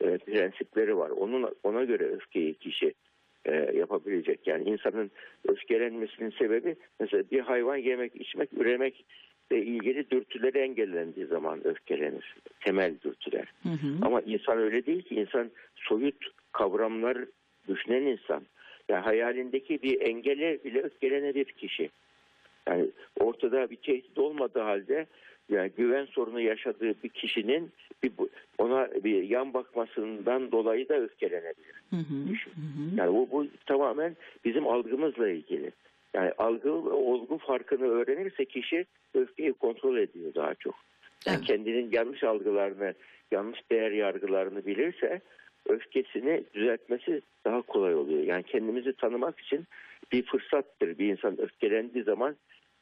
e, 0.02 0.18
prensipleri 0.18 0.98
var. 0.98 1.10
Onun 1.10 1.56
ona 1.64 1.84
göre 1.84 2.04
öfkeyi 2.04 2.54
kişi 2.54 2.94
e, 3.46 3.56
yapabilecek. 3.56 4.48
Yani 4.48 4.70
insanın 4.70 5.12
öfkelenmesinin 5.48 6.30
sebebi 6.30 6.76
mesela 7.00 7.24
bir 7.32 7.40
hayvan 7.40 7.78
yemek, 7.78 8.16
içmek, 8.16 8.54
üremekle 8.54 9.66
ilgili 9.66 10.10
dürtüleri 10.10 10.58
engellendiği 10.58 11.26
zaman 11.26 11.68
öfkelenir. 11.68 12.36
Temel 12.60 12.96
dürtüler. 13.04 13.54
Hı 13.64 13.70
hı. 13.70 13.98
Ama 14.02 14.22
insan 14.22 14.58
öyle 14.58 14.86
değil 14.86 15.02
ki. 15.02 15.16
İnsan 15.16 15.52
soyut 15.76 16.26
kavramlar 16.52 17.18
düşünen 17.68 18.02
insan. 18.02 18.44
Yani 18.90 19.04
hayalindeki 19.04 19.82
bir 19.82 20.02
engele 20.02 20.64
bile 20.64 20.82
öfkelenebilir 20.82 21.46
kişi. 21.46 21.90
Yani 22.68 22.88
ortada 23.20 23.70
bir 23.70 23.76
tehdit 23.76 24.18
olmadığı 24.18 24.60
halde 24.60 25.08
yani 25.50 25.72
güven 25.78 26.06
sorunu 26.06 26.42
yaşadığı 26.42 27.04
bir 27.04 27.10
kişinin 27.10 27.72
bir, 28.04 28.12
ona 28.58 28.90
bir 29.04 29.24
yan 29.24 29.54
bakmasından 29.54 30.52
dolayı 30.52 30.90
da 30.90 30.96
öfkelenebilir. 30.96 31.82
Hı 31.90 31.96
hı. 31.96 32.30
Düşün. 32.30 32.52
Hı 32.52 32.62
hı. 32.62 32.96
Yani 32.96 33.14
bu, 33.14 33.28
bu 33.32 33.48
tamamen 33.66 34.16
bizim 34.46 34.68
algımızla 34.68 35.30
ilgili. 35.30 35.72
Yani 36.14 36.32
algı 36.38 36.70
ve 36.70 36.90
olgu 36.90 37.38
farkını 37.38 37.86
öğrenirse 37.88 38.46
kişi 38.46 38.86
öfkeyi 39.14 39.54
kontrol 39.54 39.98
ediyor 39.98 40.34
daha 40.36 40.56
çok. 40.56 40.76
Yani 41.26 41.38
Evet. 41.38 41.48
kendinin 41.48 41.92
yanlış 41.92 42.24
algılarını, 42.24 42.94
yanlış 43.32 43.60
değer 43.72 43.92
yargılarını 43.92 44.66
bilirse 44.66 45.22
öfkesini 45.70 46.44
düzeltmesi 46.54 47.22
daha 47.46 47.62
kolay 47.62 47.96
oluyor. 47.96 48.24
Yani 48.24 48.44
kendimizi 48.44 48.94
tanımak 48.94 49.40
için 49.40 49.68
bir 50.12 50.24
fırsattır. 50.24 50.98
Bir 50.98 51.06
insan 51.06 51.42
öfkelendiği 51.42 52.04
zaman 52.04 52.36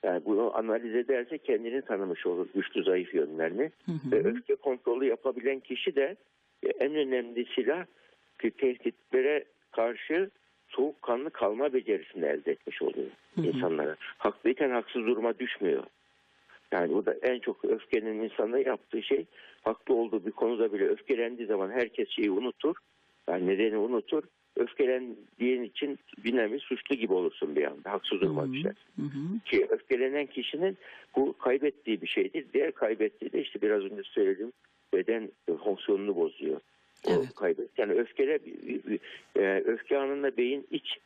yani 0.04 0.26
bunu 0.26 0.58
analiz 0.58 0.96
ederse 0.96 1.38
kendini 1.38 1.82
tanımış 1.82 2.26
olur. 2.26 2.48
Güçlü 2.56 2.84
zayıf 2.84 3.14
yönlerini. 3.14 3.72
Hı 3.86 3.92
hı. 3.92 4.12
Ve 4.12 4.30
öfke 4.30 4.56
kontrolü 4.56 5.06
yapabilen 5.06 5.60
kişi 5.60 5.96
de 5.96 6.16
e, 6.64 6.68
en 6.68 6.96
önemli 6.96 7.46
silah 7.56 7.86
tehditlere 8.58 9.46
karşı 9.72 10.30
soğukkanlı 10.68 11.30
kalma 11.30 11.74
becerisini 11.74 12.26
elde 12.26 12.52
etmiş 12.52 12.82
oluyor 12.82 13.08
Hı 13.36 13.42
hı. 13.42 13.46
insanlara. 13.46 13.96
Haklıyken 14.00 14.70
haksız 14.70 15.06
duruma 15.06 15.40
düşmüyor. 15.40 15.84
Yani 16.72 16.94
burada 16.94 17.14
en 17.14 17.40
çok 17.40 17.66
öfkenin 17.66 18.24
insana 18.24 18.60
yaptığı 18.60 19.04
şey 19.04 19.26
haklı 19.62 19.96
olduğu 19.96 20.26
bir 20.26 20.32
konuda 20.32 20.74
bile 20.74 20.88
öfkelendiği 20.88 21.48
zaman 21.48 21.72
herkes 21.72 22.10
şeyi 22.10 22.32
unutur. 22.32 22.76
Yani 23.30 23.48
nedeni 23.48 23.78
unutur. 23.78 24.24
Öfkelendiğin 24.60 25.64
için 25.64 26.00
bir 26.24 26.36
nevi 26.36 26.60
suçlu 26.60 26.96
gibi 26.96 27.14
olursun 27.14 27.56
bir 27.56 27.64
anda. 27.64 27.92
Haksız 27.92 28.22
Hı 28.22 29.02
hı. 29.02 29.40
ki 29.46 29.68
öfkelenen 29.70 30.26
kişinin 30.26 30.78
bu 31.16 31.38
kaybettiği 31.38 32.02
bir 32.02 32.08
şeydir. 32.08 32.46
Diğer 32.54 32.72
kaybettiği 32.72 33.32
de 33.32 33.42
işte 33.42 33.62
biraz 33.62 33.84
önce 33.84 34.04
söylediğim 34.04 34.52
beden 34.94 35.32
fonksiyonunu 35.64 36.16
bozuyor. 36.16 36.60
O 37.08 37.12
Evet. 37.12 37.36
kaybet. 37.36 37.70
Yani 37.78 37.94
öfkele 37.94 38.40
bir- 38.46 39.00
e, 39.36 39.62
öfke 39.66 39.98
anında 39.98 40.38
beyin 40.38 40.68
iç 40.72 40.98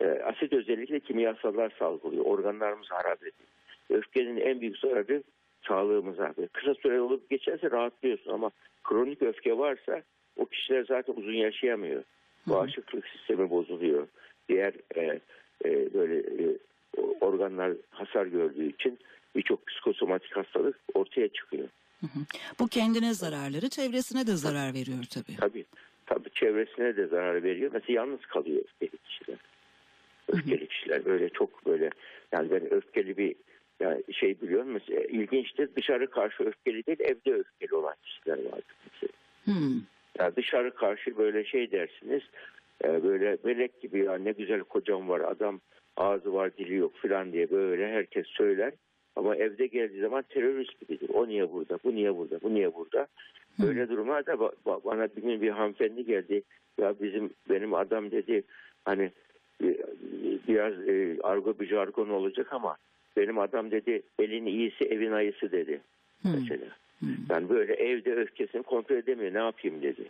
e, 0.00 0.06
asit 0.06 0.52
özellikle 0.52 1.00
kimyasallar 1.00 1.72
salgılıyor. 1.78 2.24
Organlarımız 2.24 2.90
harap 2.90 3.18
ediyor. 3.22 3.48
Öfkenin 3.90 4.36
en 4.36 4.60
büyük 4.60 4.78
zararı 4.78 5.22
sağlığımıza. 5.68 6.34
Kısa 6.52 6.74
süre 6.74 7.00
olup 7.00 7.30
geçerse 7.30 7.70
rahatlıyorsun 7.70 8.30
ama 8.30 8.50
kronik 8.84 9.22
öfke 9.22 9.58
varsa 9.58 10.02
o 10.36 10.46
kişiler 10.46 10.84
zaten 10.84 11.14
uzun 11.16 11.32
yaşayamıyor. 11.32 12.02
Bağışıklık 12.46 13.08
sistemi 13.08 13.50
bozuluyor. 13.50 14.08
Diğer 14.48 14.74
e, 14.96 15.20
e, 15.64 15.94
böyle 15.94 16.18
e, 16.18 16.56
organlar 17.20 17.72
hasar 17.90 18.26
gördüğü 18.26 18.68
için 18.68 18.98
birçok 19.36 19.66
psikosomatik 19.66 20.36
hastalık 20.36 20.78
ortaya 20.94 21.28
çıkıyor. 21.28 21.68
Hı 22.00 22.06
hı. 22.06 22.24
Bu 22.58 22.68
kendine 22.68 23.14
zararları 23.14 23.68
çevresine 23.68 24.26
de 24.26 24.36
zarar 24.36 24.74
veriyor 24.74 25.04
tabii. 25.10 25.36
Tabii, 25.36 25.64
tabii 26.06 26.30
çevresine 26.30 26.96
de 26.96 27.06
zarar 27.06 27.42
veriyor. 27.42 27.70
Mesela 27.72 28.00
yalnız 28.00 28.20
kalıyor 28.20 28.62
öfkeli 28.62 28.98
kişiler. 28.98 29.38
Öfkeli 30.28 30.68
kişiler 30.68 31.04
böyle 31.04 31.28
çok 31.28 31.66
böyle 31.66 31.90
yani 32.32 32.50
ben 32.50 32.74
öfkeli 32.74 33.16
bir 33.16 33.34
yani 33.80 34.02
şey 34.12 34.40
biliyorum 34.40 34.68
mesela 34.68 35.00
ilginçtir 35.00 35.68
dışarı 35.76 36.10
karşı 36.10 36.42
öfkeli 36.44 36.86
değil 36.86 37.00
evde 37.00 37.34
öfkeli 37.34 37.74
olan 37.74 37.94
kişiler 38.04 38.38
vardır 38.38 38.76
mesela. 38.92 39.12
Hı. 39.44 39.74
Yani 40.18 40.36
dışarı 40.36 40.74
karşı 40.74 41.16
böyle 41.18 41.44
şey 41.44 41.72
dersiniz 41.72 42.22
e, 42.84 43.02
böyle 43.02 43.38
melek 43.44 43.80
gibi 43.80 43.98
ya 43.98 44.14
ne 44.18 44.32
güzel 44.32 44.60
kocam 44.60 45.08
var 45.08 45.20
adam 45.20 45.60
ağzı 45.96 46.34
var 46.34 46.56
dili 46.56 46.74
yok 46.74 46.96
falan 46.96 47.32
diye 47.32 47.50
böyle 47.50 47.88
herkes 47.88 48.26
söyler. 48.26 48.72
Ama 49.16 49.36
evde 49.36 49.66
geldiği 49.66 50.00
zaman 50.00 50.22
terörist 50.28 50.80
gibidir. 50.80 51.08
O 51.14 51.28
niye 51.28 51.52
burada, 51.52 51.78
bu 51.84 51.94
niye 51.94 52.16
burada, 52.16 52.40
bu 52.42 52.54
niye 52.54 52.74
burada. 52.74 53.06
Böyle 53.62 53.88
durumlarda 53.88 54.32
ba- 54.32 54.54
ba- 54.66 54.84
bana 54.84 55.08
bir 55.16 55.22
gün 55.22 55.42
bir 55.42 55.50
hanımefendi 55.50 56.04
geldi. 56.04 56.42
Ya 56.80 56.94
bizim 57.00 57.30
benim 57.50 57.74
adam 57.74 58.10
dedi 58.10 58.42
hani 58.84 59.10
e, 59.64 59.76
biraz 60.48 60.88
e, 60.88 61.16
argo 61.22 61.58
bir 61.60 61.66
jargon 61.66 62.08
olacak 62.08 62.52
ama 62.52 62.76
benim 63.16 63.38
adam 63.38 63.70
dedi 63.70 64.02
elin 64.18 64.46
iyisi 64.46 64.84
evin 64.84 65.12
ayısı 65.12 65.52
dedi 65.52 65.80
Hı. 66.22 66.28
mesela. 66.28 66.66
Yani 67.30 67.48
böyle 67.48 67.74
evde 67.74 68.14
öfkesini 68.14 68.62
kontrol 68.62 68.96
edemiyor. 68.96 69.34
Ne 69.34 69.38
yapayım 69.38 69.82
dedi. 69.82 70.04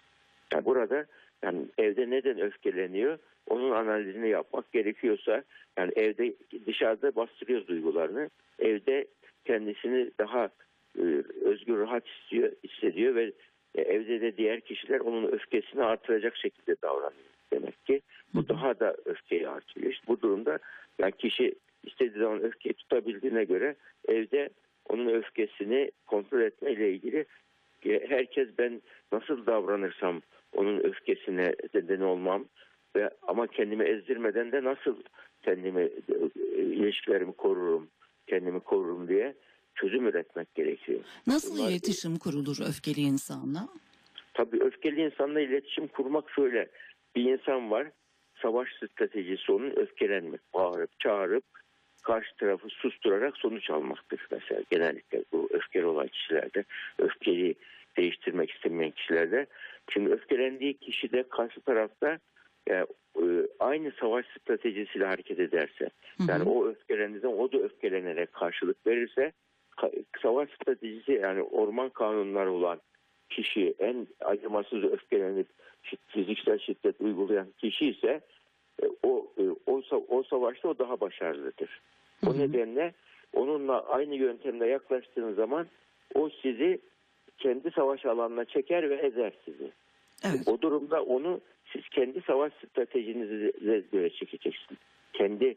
Yani 0.52 0.64
burada 0.64 1.06
yani 1.42 1.58
evde 1.78 2.10
neden 2.10 2.40
öfkeleniyor? 2.40 3.18
Onun 3.46 3.70
analizini 3.70 4.28
yapmak 4.28 4.72
gerekiyorsa 4.72 5.44
yani 5.78 5.92
evde 5.96 6.34
dışarıda 6.66 7.16
bastırıyoruz 7.16 7.68
duygularını. 7.68 8.30
Evde 8.58 9.06
kendisini 9.44 10.10
daha 10.18 10.50
e, 10.98 11.02
özgür 11.44 11.78
rahat 11.78 12.08
istiyor, 12.08 12.52
hissediyor 12.64 13.14
ve 13.14 13.32
e, 13.74 13.82
evde 13.82 14.20
de 14.20 14.36
diğer 14.36 14.60
kişiler 14.60 15.00
onun 15.00 15.32
öfkesini 15.32 15.82
artıracak 15.82 16.36
şekilde 16.36 16.76
davranıyor. 16.82 17.34
Demek 17.52 17.86
ki 17.86 18.00
bu 18.34 18.48
daha 18.48 18.80
da 18.80 18.96
öfkeyi 19.04 19.48
artırıyor. 19.48 19.92
İşte 19.92 20.06
bu 20.06 20.20
durumda 20.20 20.58
yani 20.98 21.12
kişi 21.12 21.54
istediği 21.84 22.20
zaman 22.20 22.42
öfkeyi 22.42 22.72
tutabildiğine 22.72 23.44
göre 23.44 23.76
evde 24.08 24.50
onun 24.88 25.07
öfkesini 25.14 25.91
kontrol 26.07 26.41
etmeyle 26.41 26.93
ilgili 26.93 27.26
e, 27.85 28.09
herkes 28.09 28.49
ben 28.59 28.83
nasıl 29.12 29.47
davranırsam 29.47 30.23
onun 30.53 30.79
öfkesine 30.81 31.55
neden 31.75 32.00
olmam 32.00 32.45
ve 32.97 33.11
ama 33.23 33.47
kendimi 33.47 33.85
ezdirmeden 33.85 34.53
de 34.53 34.64
nasıl 34.64 34.97
kendimi 35.43 35.83
e, 35.83 35.91
e, 36.57 36.62
ilişkilerimi 36.62 37.33
korurum, 37.33 37.88
kendimi 38.26 38.61
korurum 38.61 39.09
diye 39.09 39.35
çözüm 39.75 40.07
üretmek 40.07 40.55
gerekiyor. 40.55 41.00
Nasıl 41.26 41.59
Bunlar- 41.59 41.71
iletişim 41.71 42.17
kurulur 42.19 42.57
öfkeli 42.69 43.00
insanla? 43.00 43.69
Tabii 44.35 44.61
öfkeli 44.61 45.00
insanla 45.00 45.41
iletişim 45.41 45.87
kurmak 45.87 46.31
şöyle. 46.31 46.69
Bir 47.17 47.25
insan 47.33 47.71
var, 47.71 47.87
savaş 48.43 48.69
stratejisi 48.76 49.53
onun 49.53 49.71
öfkelenmek, 49.71 50.41
bağırıp 50.55 51.00
çağırıp 51.00 51.45
karşı 52.04 52.37
tarafı 52.37 52.68
susturarak 52.68 53.37
sonuç 53.37 53.70
almaktır. 53.70 54.26
Mesela 54.30 54.61
genellikle 54.70 55.25
bu 55.32 55.49
öfkeli 55.52 55.87
olan 55.87 56.08
kişilerde, 56.08 56.64
öfkeli 56.99 57.54
değiştirmek 57.96 58.50
istemeyen 58.50 58.90
kişilerde. 58.90 59.46
Şimdi 59.92 60.11
öfkelendiği 60.11 60.75
kişi 60.75 61.12
de 61.12 61.25
karşı 61.28 61.61
tarafta 61.61 62.18
e, 62.70 62.73
e, 62.73 62.87
aynı 63.58 63.92
savaş 64.00 64.26
stratejisiyle 64.26 65.06
hareket 65.06 65.40
ederse, 65.40 65.84
Hı 66.18 66.25
hı. 66.25 66.30
yani 66.30 66.42
o 66.42 66.66
öfkelendiğinde 66.68 67.28
o 67.28 67.52
da 67.52 67.58
öfkelenerek 67.58 68.32
karşılık 68.32 68.87
verirse, 68.87 69.32
savaş 70.23 70.50
stratejisi 70.50 71.12
yani 71.12 71.42
orman 71.42 71.88
kanunları 71.88 72.52
olan 72.52 72.80
kişi 73.30 73.75
en 73.78 74.06
acımasız 74.20 74.84
öfkelenip 74.84 75.46
fiziksel 76.06 76.58
şiddet 76.58 77.00
uygulayan 77.00 77.49
kişi 77.58 77.87
ise 77.87 78.20
e, 78.82 78.87
o 79.02 79.25
o, 79.66 79.82
o 80.08 80.23
savaşta 80.23 80.68
o 80.68 80.78
daha 80.78 81.00
başarılıdır. 81.00 81.80
O 82.26 82.35
hı. 82.35 82.38
nedenle 82.38 82.94
onunla 83.33 83.87
aynı 83.87 84.14
yöntemle 84.14 84.66
yaklaştığınız 84.66 85.37
zaman 85.37 85.66
o 86.14 86.30
sizi 86.42 86.80
kendi 87.38 87.71
savaş 87.71 88.06
alanına 88.06 88.44
çeker 88.44 88.90
ve 88.90 88.94
ezer 88.94 89.33
sizi. 89.44 89.71
Evet. 90.25 90.49
O 90.49 90.61
durumda 90.61 91.02
onu 91.02 91.40
siz 91.73 91.88
kendi 91.88 92.21
savaş 92.21 92.52
stratejinize 92.52 93.83
göre 93.92 94.11
çekeceksiniz. 94.11 94.80
Kendi 95.12 95.56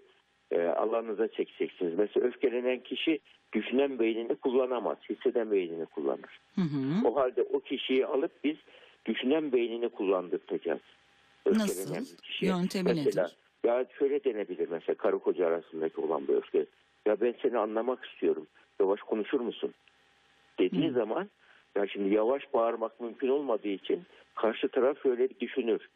e, 0.52 0.62
alanınıza 0.62 1.28
çekeceksiniz. 1.28 1.94
Mesela 1.98 2.28
öfkelenen 2.28 2.80
kişi 2.80 3.20
düşünen 3.54 4.00
beynini 4.00 4.36
kullanamaz. 4.36 4.98
Hisseden 5.10 5.52
beynini 5.52 5.86
kullanır. 5.86 6.40
Hı 6.56 6.62
hı. 6.62 7.08
O 7.08 7.16
halde 7.16 7.44
o 7.44 7.60
kişiyi 7.60 8.06
alıp 8.06 8.32
biz 8.44 8.56
düşünen 9.06 9.52
beynini 9.52 9.90
kullandırtacağız. 9.90 10.82
Nasıl? 11.46 11.82
Öfkelenen 11.82 12.06
kişiye. 12.24 12.52
Yöntemi 12.52 12.94
mesela, 12.94 13.24
nedir? 13.24 13.38
Ya 13.64 13.86
şöyle 14.00 14.24
denebilir 14.24 14.68
mesela 14.70 14.96
karı 14.96 15.20
koca 15.20 15.48
arasındaki 15.48 16.02
olan 16.02 16.28
bir 16.28 16.34
öfke. 16.34 16.66
Ya 17.06 17.22
ben 17.22 17.36
seni 17.42 17.58
anlamak 17.58 18.06
istiyorum. 18.06 18.48
Yavaş 18.80 19.00
konuşur 19.00 19.40
musun? 19.40 19.74
Dediği 20.60 20.90
Hı. 20.90 20.94
zaman 20.94 21.30
ya 21.76 21.88
şimdi 21.88 22.16
yavaş 22.16 22.54
bağırmak 22.54 23.00
mümkün 23.00 23.28
olmadığı 23.28 23.68
için 23.68 24.04
karşı 24.36 24.68
taraf 24.68 25.04
şöyle 25.04 25.40
düşünür. 25.40 25.90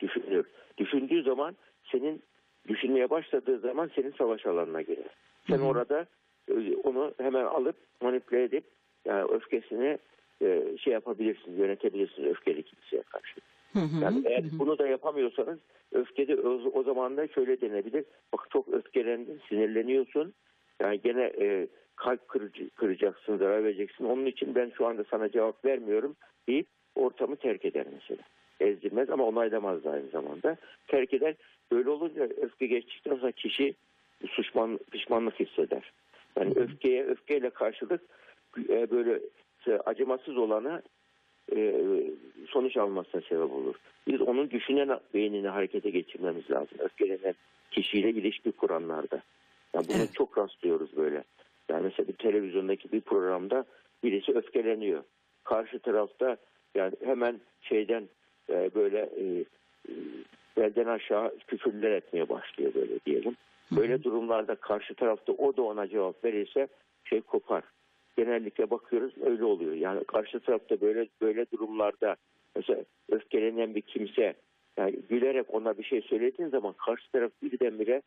Düşünür. 0.00 0.46
Düşündüğü 0.78 1.22
zaman 1.22 1.56
senin 1.92 2.22
düşünmeye 2.68 3.10
başladığı 3.10 3.58
zaman 3.58 3.90
senin 3.94 4.10
savaş 4.18 4.46
alanına 4.46 4.82
girer. 4.82 5.10
Sen 5.48 5.58
Hı 5.58 5.62
hı. 5.62 5.66
orada 5.66 6.06
e, 6.48 6.76
onu 6.76 7.14
hemen 7.18 7.44
alıp 7.44 7.76
manipüle 8.00 8.42
edip 8.42 8.64
yani 9.04 9.32
öfkesini 9.32 9.98
e, 10.42 10.76
şey 10.78 10.92
yapabilirsin, 10.92 11.56
yönetebilirsin 11.56 12.24
öfkeli 12.24 12.62
kimseye 12.62 13.02
karşı. 13.02 13.40
Hı 13.72 13.78
hı. 13.78 14.04
Yani 14.04 14.22
eğer 14.24 14.42
Hı 14.42 14.46
hı. 14.46 14.58
bunu 14.58 14.78
da 14.78 14.86
yapamıyorsanız 14.86 15.58
öfkede 15.92 16.36
o, 16.36 16.60
o 16.72 16.82
zaman 16.82 17.16
da 17.16 17.28
şöyle 17.28 17.60
denebilir. 17.60 18.04
Bak 18.32 18.46
çok 18.50 18.68
öfkelendin, 18.68 19.40
sinirleniyorsun. 19.48 20.34
Yani 20.80 21.00
gene 21.00 21.22
e, 21.22 21.66
kalp 21.96 22.28
kırıcı, 22.28 22.70
kıracaksın, 22.70 23.38
zarar 23.38 23.64
vereceksin. 23.64 24.04
Onun 24.04 24.26
için 24.26 24.54
ben 24.54 24.72
şu 24.76 24.86
anda 24.86 25.04
sana 25.10 25.30
cevap 25.30 25.64
vermiyorum 25.64 26.16
deyip 26.48 26.66
ortamı 26.94 27.36
terk 27.36 27.64
eder 27.64 27.86
mesela. 27.92 28.22
Ezdirmez 28.60 29.10
ama 29.10 29.24
onaylamaz 29.24 29.84
da 29.84 29.90
aynı 29.90 30.08
zamanda. 30.08 30.56
Terk 30.86 31.14
eder. 31.14 31.34
Böyle 31.72 31.90
olunca 31.90 32.22
öfke 32.22 32.66
geçtikten 32.66 33.16
sonra 33.16 33.32
kişi 33.32 33.74
suçman, 34.26 34.78
pişmanlık 34.90 35.40
hisseder. 35.40 35.92
Yani 36.38 36.52
öfkeye 36.56 37.04
öfkeyle 37.04 37.50
karşılık 37.50 38.00
e, 38.68 38.90
böyle 38.90 39.20
acımasız 39.84 40.36
olana 40.36 40.82
e, 41.56 41.74
sonuç 42.48 42.76
almasına 42.76 43.20
sebep 43.20 43.52
olur. 43.52 43.74
Biz 44.06 44.20
onun 44.20 44.50
düşünen 44.50 45.00
beynini 45.14 45.48
harekete 45.48 45.90
geçirmemiz 45.90 46.50
lazım. 46.50 46.78
Öfkelenen 46.78 47.34
kişiyle 47.70 48.10
ilişki 48.10 48.52
kuranlarda. 48.52 49.22
Yani 49.74 49.88
bunu 49.88 49.96
Evet. 49.96 50.14
çok 50.14 50.38
rastlıyoruz 50.38 50.96
böyle. 50.96 51.24
Yani 51.68 51.82
mesela 51.82 52.08
bir 52.08 52.12
televizyondaki 52.12 52.92
bir 52.92 53.00
programda 53.00 53.64
birisi 54.04 54.32
öfkeleniyor. 54.32 55.02
Karşı 55.44 55.78
tarafta 55.78 56.36
yani 56.74 56.92
hemen 57.04 57.40
şeyden 57.60 58.08
e, 58.50 58.70
böyle 58.74 58.98
e, 58.98 59.24
e, 59.88 59.92
belden 60.56 60.86
aşağı 60.86 61.38
küfürler 61.46 61.90
etmeye 61.90 62.28
başlıyor 62.28 62.74
böyle 62.74 63.00
diyelim. 63.06 63.36
Böyle 63.72 64.02
durumlarda 64.04 64.54
karşı 64.54 64.94
tarafta 64.94 65.32
o 65.32 65.56
da 65.56 65.62
ona 65.62 65.88
cevap 65.88 66.24
verirse 66.24 66.68
şey 67.04 67.20
kopar. 67.20 67.62
Genellikle 68.16 68.70
bakıyoruz 68.70 69.12
öyle 69.24 69.44
oluyor. 69.44 69.74
Yani 69.74 70.04
karşı 70.04 70.40
tarafta 70.40 70.80
böyle 70.80 71.08
böyle 71.20 71.46
durumlarda 71.50 72.16
mesela 72.56 72.84
öfkelenen 73.08 73.74
bir 73.74 73.80
kimse 73.80 74.34
yani 74.76 74.94
gülerek 75.10 75.54
ona 75.54 75.78
bir 75.78 75.84
şey 75.84 76.00
söylediğin 76.00 76.48
zaman 76.48 76.72
karşı 76.72 77.12
taraf 77.12 77.30
birdenbire 77.42 78.02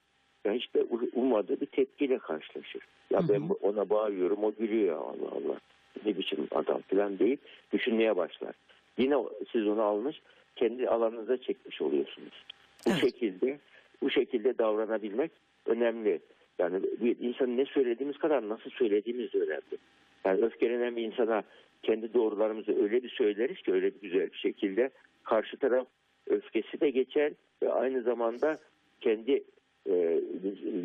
ya 0.45 0.53
hiç 0.53 0.73
de 0.75 0.83
ummadığı 1.15 1.61
bir 1.61 1.65
tepkiyle 1.65 2.17
karşılaşır. 2.17 2.81
Ya 3.11 3.21
ben 3.29 3.49
ona 3.61 3.89
bağırıyorum 3.89 4.43
o 4.43 4.53
gülüyor 4.59 4.97
Allah 4.97 5.31
Allah. 5.31 5.57
Ne 6.05 6.17
biçim 6.17 6.47
adam 6.51 6.81
falan 6.81 7.19
deyip 7.19 7.39
düşünmeye 7.73 8.15
başlar. 8.17 8.55
Yine 8.97 9.15
siz 9.51 9.67
onu 9.67 9.81
almış 9.81 10.21
kendi 10.55 10.89
alanınıza 10.89 11.37
çekmiş 11.37 11.81
oluyorsunuz. 11.81 12.45
Bu 12.85 12.89
Evet. 12.89 13.01
şekilde 13.01 13.59
bu 14.01 14.09
şekilde 14.09 14.57
davranabilmek 14.57 15.31
önemli. 15.65 16.19
Yani 16.59 16.81
bir 17.01 17.19
insanın 17.19 17.57
ne 17.57 17.65
söylediğimiz 17.65 18.17
kadar 18.17 18.49
nasıl 18.49 18.69
söylediğimiz 18.69 19.33
de 19.33 19.37
önemli. 19.37 19.77
Yani 20.25 20.41
öfkelenen 20.41 20.95
bir 20.95 21.03
insana 21.03 21.43
kendi 21.83 22.13
doğrularımızı 22.13 22.83
öyle 22.83 23.03
bir 23.03 23.09
söyleriz 23.09 23.57
ki 23.57 23.73
öyle 23.73 23.85
bir 23.85 24.01
güzel 24.01 24.31
bir 24.31 24.37
şekilde 24.37 24.89
karşı 25.23 25.57
taraf 25.57 25.87
öfkesi 26.27 26.81
de 26.81 26.89
geçer 26.89 27.31
ve 27.63 27.71
aynı 27.71 28.01
zamanda 28.01 28.57
kendi 29.01 29.43
e, 29.89 30.21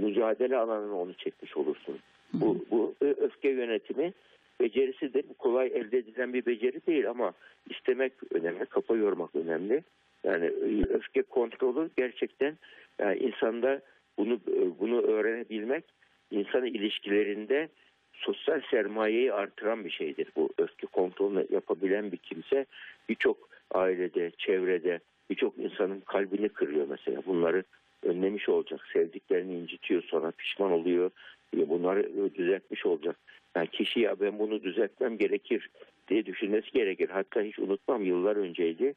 mücadele 0.01 0.57
alanına 0.57 0.95
onu 0.95 1.15
çekmiş 1.15 1.57
olursun. 1.57 1.99
Bu, 2.33 2.65
bu 2.71 2.95
öfke 3.01 3.49
yönetimi 3.49 4.13
becerisidir. 4.61 5.25
Bu 5.29 5.35
kolay 5.35 5.67
elde 5.67 5.99
edilen 5.99 6.33
bir 6.33 6.47
beceri 6.47 6.87
değil 6.87 7.11
ama 7.11 7.33
istemek 7.71 8.13
önemli, 8.31 8.67
kafa 8.67 8.97
yormak 8.97 9.37
önemli. 9.37 9.83
Yani 10.25 10.47
öfke 10.89 11.23
kontrolü 11.23 11.91
gerçekten 11.97 12.59
yani 12.99 13.19
insanda 13.19 13.81
bunu 14.19 14.41
bunu 14.81 15.03
öğrenebilmek 15.03 15.85
insan 16.31 16.65
ilişkilerinde 16.65 17.69
sosyal 18.13 18.61
sermayeyi 18.71 19.33
artıran 19.33 19.85
bir 19.85 19.91
şeydir. 19.91 20.29
Bu 20.37 20.51
öfke 20.59 20.87
kontrolünü 20.87 21.47
yapabilen 21.51 22.13
bir 22.13 22.17
kimse 22.17 22.67
birçok 23.09 23.49
ailede, 23.71 24.31
çevrede 24.39 25.01
birçok 25.31 25.59
insanın 25.59 26.01
kalbini 26.01 26.49
kırıyor 26.49 26.87
mesela. 26.89 27.23
Bunları 27.27 27.65
önlemiş 28.03 28.49
olacak. 28.49 28.81
Sevdiklerini 28.93 29.55
incitiyor 29.55 30.03
sonra 30.03 30.31
pişman 30.31 30.73
oluyor. 30.73 31.11
E, 31.57 31.69
Bunları 31.69 32.35
düzeltmiş 32.35 32.87
olacak. 32.87 33.17
Yani 33.57 33.67
kişi 33.67 34.01
ya 34.01 34.21
ben 34.21 34.39
bunu 34.39 34.63
düzeltmem 34.63 35.19
gerekir 35.19 35.71
diye 36.09 36.27
düşünmesi 36.27 36.71
gerekir. 36.71 37.09
Hatta 37.09 37.43
hiç 37.43 37.59
unutmam 37.59 38.05
yıllar 38.05 38.37
önceydi. 38.37 38.95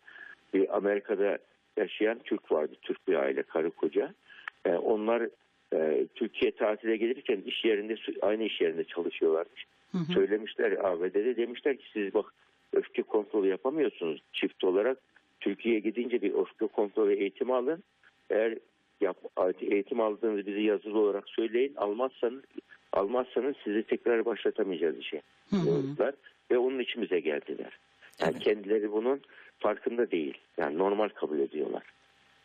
Bir 0.53 0.77
Amerika'da 0.77 1.37
yaşayan 1.77 2.19
Türk 2.23 2.51
vardı. 2.51 2.73
Türk 2.81 3.07
bir 3.07 3.15
aile 3.15 3.43
karı 3.43 3.71
koca. 3.71 4.13
E, 4.67 4.77
onlar 4.77 5.29
e, 5.73 6.07
Türkiye 6.15 6.51
tatile 6.51 6.97
gelirken 6.97 7.41
iş 7.45 7.65
yerinde 7.65 7.95
aynı 8.21 8.43
iş 8.43 8.61
yerinde 8.61 8.83
çalışıyorlarmış. 8.83 9.65
Hı 9.91 9.97
hı. 9.97 10.13
Söylemişler 10.13 10.71
ABD'de 10.71 11.37
demişler 11.37 11.77
ki 11.77 11.85
siz 11.93 12.13
bak 12.13 12.25
öfke 12.73 13.03
kontrolü 13.03 13.47
yapamıyorsunuz 13.47 14.21
çift 14.33 14.63
olarak. 14.63 14.97
Türkiye'ye 15.39 15.79
gidince 15.79 16.21
bir 16.21 16.33
öfke 16.33 16.67
kontrolü 16.67 17.13
eğitimi 17.13 17.53
alın. 17.53 17.83
Eğer 18.29 18.57
yap, 19.01 19.17
eğitim 19.61 20.01
aldığınızı 20.01 20.45
bize 20.47 20.61
yazılı 20.61 20.99
olarak 20.99 21.29
söyleyin. 21.29 21.73
Almazsanız 21.75 22.41
almazsanız 22.93 23.55
sizi 23.63 23.83
tekrar 23.83 24.25
başlatamayacağız 24.25 24.97
işe. 24.97 25.21
Hı. 25.49 26.13
Ve 26.51 26.57
onun 26.57 26.79
için 26.79 27.01
bize 27.01 27.19
geldiler. 27.19 27.79
Yani 28.19 28.31
Evet. 28.31 28.43
kendileri 28.43 28.91
bunun 28.91 29.21
farkında 29.59 30.11
değil. 30.11 30.37
Yani 30.57 30.77
normal 30.77 31.09
kabul 31.09 31.39
ediyorlar. 31.39 31.83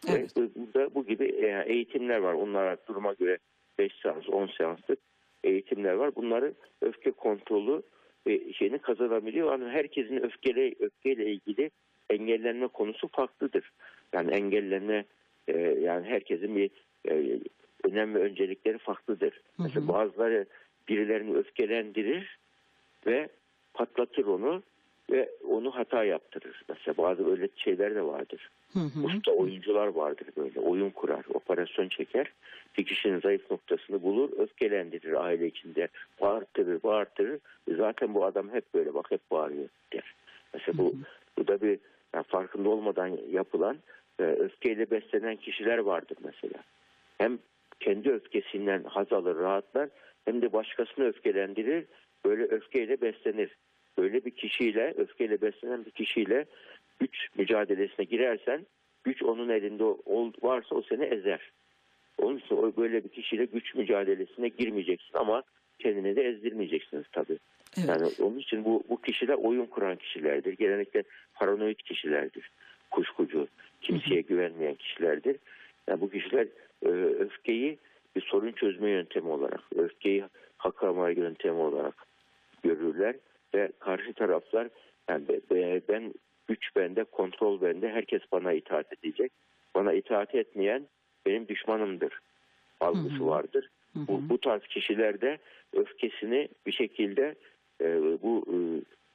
Evet. 0.08 0.36
Ve 0.36 0.42
bu- 0.42 0.50
burada 0.56 0.94
bu 0.94 1.06
gibi 1.06 1.24
e, 1.24 1.64
eğitimler 1.66 2.18
var. 2.18 2.32
Onlara 2.32 2.76
duruma 2.88 3.12
göre 3.12 3.38
5 3.78 3.92
seans, 4.02 4.28
10 4.28 4.46
seanslık 4.46 4.98
eğitimler 5.44 5.92
var. 5.92 6.14
Bunları 6.16 6.54
öfke 6.80 7.10
kontrolü 7.10 7.82
e, 8.26 8.52
şeyini 8.52 8.78
kazanabiliyor. 8.78 9.52
Yani 9.52 9.70
herkesin 9.70 10.16
öfkeyle, 10.16 10.74
öfkeyle 10.80 11.32
ilgili 11.32 11.70
engellenme 12.10 12.66
konusu 12.68 13.08
farklıdır. 13.08 13.72
Yani 14.12 14.30
engellenme 14.30 15.04
e, 15.48 15.58
yani 15.58 16.06
herkesin 16.06 16.56
bir 16.56 16.70
önem 17.84 18.14
ve 18.14 18.18
öncelikleri 18.18 18.78
farklıdır. 18.78 19.32
Hı 19.32 19.38
hı. 19.56 19.62
Mesela 19.62 19.88
bazıları 19.88 20.46
birilerini 20.88 21.36
öfkelendirir 21.36 22.38
ve 23.06 23.28
patlatır 23.74 24.24
onu 24.26 24.62
ve 25.10 25.28
onu 25.48 25.70
hata 25.70 26.04
yaptırır. 26.04 26.62
Mesela 26.68 26.96
bazı 26.96 27.30
öyle 27.30 27.48
şeyler 27.56 27.94
de 27.94 28.02
vardır. 28.02 28.50
Hı 28.72 28.78
hı. 28.78 29.06
Usta 29.06 29.32
oyuncular 29.32 29.86
vardır 29.86 30.26
böyle. 30.36 30.60
Oyun 30.60 30.90
kurar, 30.90 31.24
operasyon 31.34 31.88
çeker. 31.88 32.32
Bir 32.78 32.84
kişinin 32.84 33.20
zayıf 33.20 33.50
noktasını 33.50 34.02
bulur, 34.02 34.38
öfkelendirir 34.38 35.24
aile 35.24 35.46
içinde. 35.46 35.88
Bağırtırır, 36.20 36.82
bağırtırır. 36.82 37.40
E 37.70 37.74
Zaten 37.74 38.14
bu 38.14 38.24
adam 38.24 38.50
hep 38.52 38.74
böyle 38.74 38.94
bak 38.94 39.10
hep 39.10 39.30
bağırıyor 39.30 39.68
der. 39.92 40.14
Mesela 40.54 40.78
bu, 40.78 40.94
bu 41.38 41.46
da 41.46 41.60
bir 41.60 41.78
yani 42.14 42.24
farkında 42.24 42.68
olmadan 42.68 43.18
yapılan 43.30 43.76
e, 44.18 44.22
öfkeyle 44.22 44.90
beslenen 44.90 45.36
kişiler 45.36 45.78
vardır 45.78 46.16
mesela. 46.24 46.62
Hem 47.18 47.38
kendi 47.80 48.10
öfkesinden 48.10 48.84
haz 48.84 49.12
alır, 49.12 49.36
rahatlar 49.36 49.88
hem 50.24 50.42
de 50.42 50.52
başkasını 50.52 51.04
öfkelendirir. 51.04 51.84
Böyle 52.24 52.44
öfkeyle 52.44 53.00
beslenir. 53.00 53.56
Böyle 53.98 54.24
bir 54.24 54.30
kişiyle, 54.30 54.94
öfkeyle 54.96 55.40
beslenen 55.40 55.84
bir 55.84 55.90
kişiyle 55.90 56.46
güç 57.02 57.28
mücadelesine 57.38 58.04
girersen 58.04 58.66
güç 59.04 59.22
onun 59.22 59.48
elinde 59.48 59.84
ol, 59.84 60.32
varsa 60.42 60.74
o 60.74 60.82
seni 60.82 61.04
ezer. 61.04 61.52
Onun 62.18 62.38
için 62.38 62.56
o 62.56 62.76
böyle 62.76 63.04
bir 63.04 63.08
kişiyle 63.08 63.44
güç 63.44 63.74
mücadelesine 63.74 64.48
girmeyeceksin 64.48 65.18
ama 65.18 65.42
kendini 65.78 66.16
de 66.16 66.22
ezdirmeyeceksiniz 66.22 67.04
tabii. 67.12 67.38
Evet. 67.78 67.88
Yani 67.88 68.10
onun 68.20 68.38
için 68.38 68.64
bu, 68.64 68.84
bu 68.88 69.00
kişiler 69.00 69.34
oyun 69.34 69.66
kuran 69.66 69.96
kişilerdir. 69.96 70.52
Genellikle 70.52 71.02
paranoid 71.34 71.78
kişilerdir. 71.78 72.50
Kuşkucu, 72.90 73.48
kimseye 73.80 74.20
güvenmeyen 74.20 74.74
kişilerdir. 74.74 75.36
Yani 75.88 76.00
bu 76.00 76.10
kişiler 76.10 76.46
e, 76.86 76.88
öfkeyi 77.24 77.78
bir 78.16 78.20
sorun 78.20 78.52
çözme 78.52 78.90
yöntemi 78.90 79.28
olarak, 79.28 79.60
öfkeyi 79.76 80.24
hak 80.56 80.82
arama 80.82 81.10
yöntemi 81.10 81.58
olarak 81.58 81.94
görürler 82.62 83.16
ve 83.54 83.72
karşı 83.78 84.12
taraflar 84.12 84.68
yani 85.08 85.28
be- 85.28 85.40
be- 85.50 85.80
ben 85.88 86.14
güç 86.48 86.76
bende, 86.76 87.04
kontrol 87.04 87.60
bende, 87.60 87.88
herkes 87.88 88.22
bana 88.32 88.52
itaat 88.52 88.86
edecek. 88.92 89.32
Bana 89.74 89.92
itaat 89.92 90.34
etmeyen 90.34 90.86
benim 91.26 91.48
düşmanımdır 91.48 92.18
algısı 92.80 93.16
Hı 93.16 93.24
hı. 93.24 93.26
vardır. 93.26 93.68
Hı 93.92 93.98
hı. 93.98 94.06
Bu, 94.08 94.28
bu 94.28 94.40
tarz 94.40 94.62
kişiler 94.62 95.20
de 95.20 95.38
öfkesini 95.72 96.48
bir 96.66 96.72
şekilde 96.72 97.34
e, 97.80 98.02
bu 98.22 98.44
e, 98.48 98.56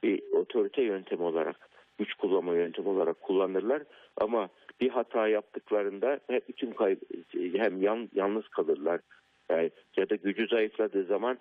bir 0.02 0.22
otorite 0.32 0.82
yöntemi 0.82 1.22
olarak, 1.22 1.68
güç 1.98 2.14
kullanma 2.14 2.54
yöntemi 2.54 2.88
olarak 2.88 3.22
kullanırlar. 3.22 3.82
Ama 4.16 4.48
bir 4.80 4.88
hata 4.88 5.28
yaptıklarında 5.28 6.20
hep 6.26 6.48
bütün 6.48 6.70
kay 6.70 6.96
hem 7.32 7.82
yan, 7.82 8.08
yalnız 8.14 8.48
kalırlar. 8.48 9.00
Yani, 9.50 9.70
ya 9.96 10.10
da 10.10 10.14
gücü 10.14 10.46
zayıfladığı 10.46 11.04
zaman 11.04 11.38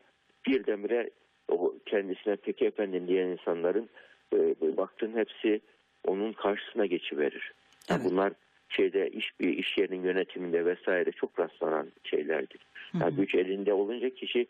birdenbire 0.48 1.10
o 1.48 1.74
kendisine 1.86 2.36
peki 2.36 2.66
efendim 2.66 3.08
diyen 3.08 3.28
insanların 3.28 3.90
e, 4.34 4.56
baktığın 4.78 5.14
hepsi 5.16 5.62
onun 6.04 6.34
karşısına 6.34 6.86
geçiverir. 6.86 7.54
Yani 7.90 8.02
Evet. 8.02 8.12
Bunlar 8.12 8.34
şeyde 8.70 9.10
iş 9.10 9.40
bir 9.40 9.58
iş 9.58 9.78
yerinin 9.78 10.04
yönetiminde 10.04 10.66
vesaire 10.66 11.12
çok 11.12 11.40
rastlanan 11.40 11.88
şeylerdir. 12.04 12.62
Yani 13.02 13.16
güç 13.16 13.36
elinde 13.36 13.74
olunca 13.74 14.10
kişi 14.10 14.48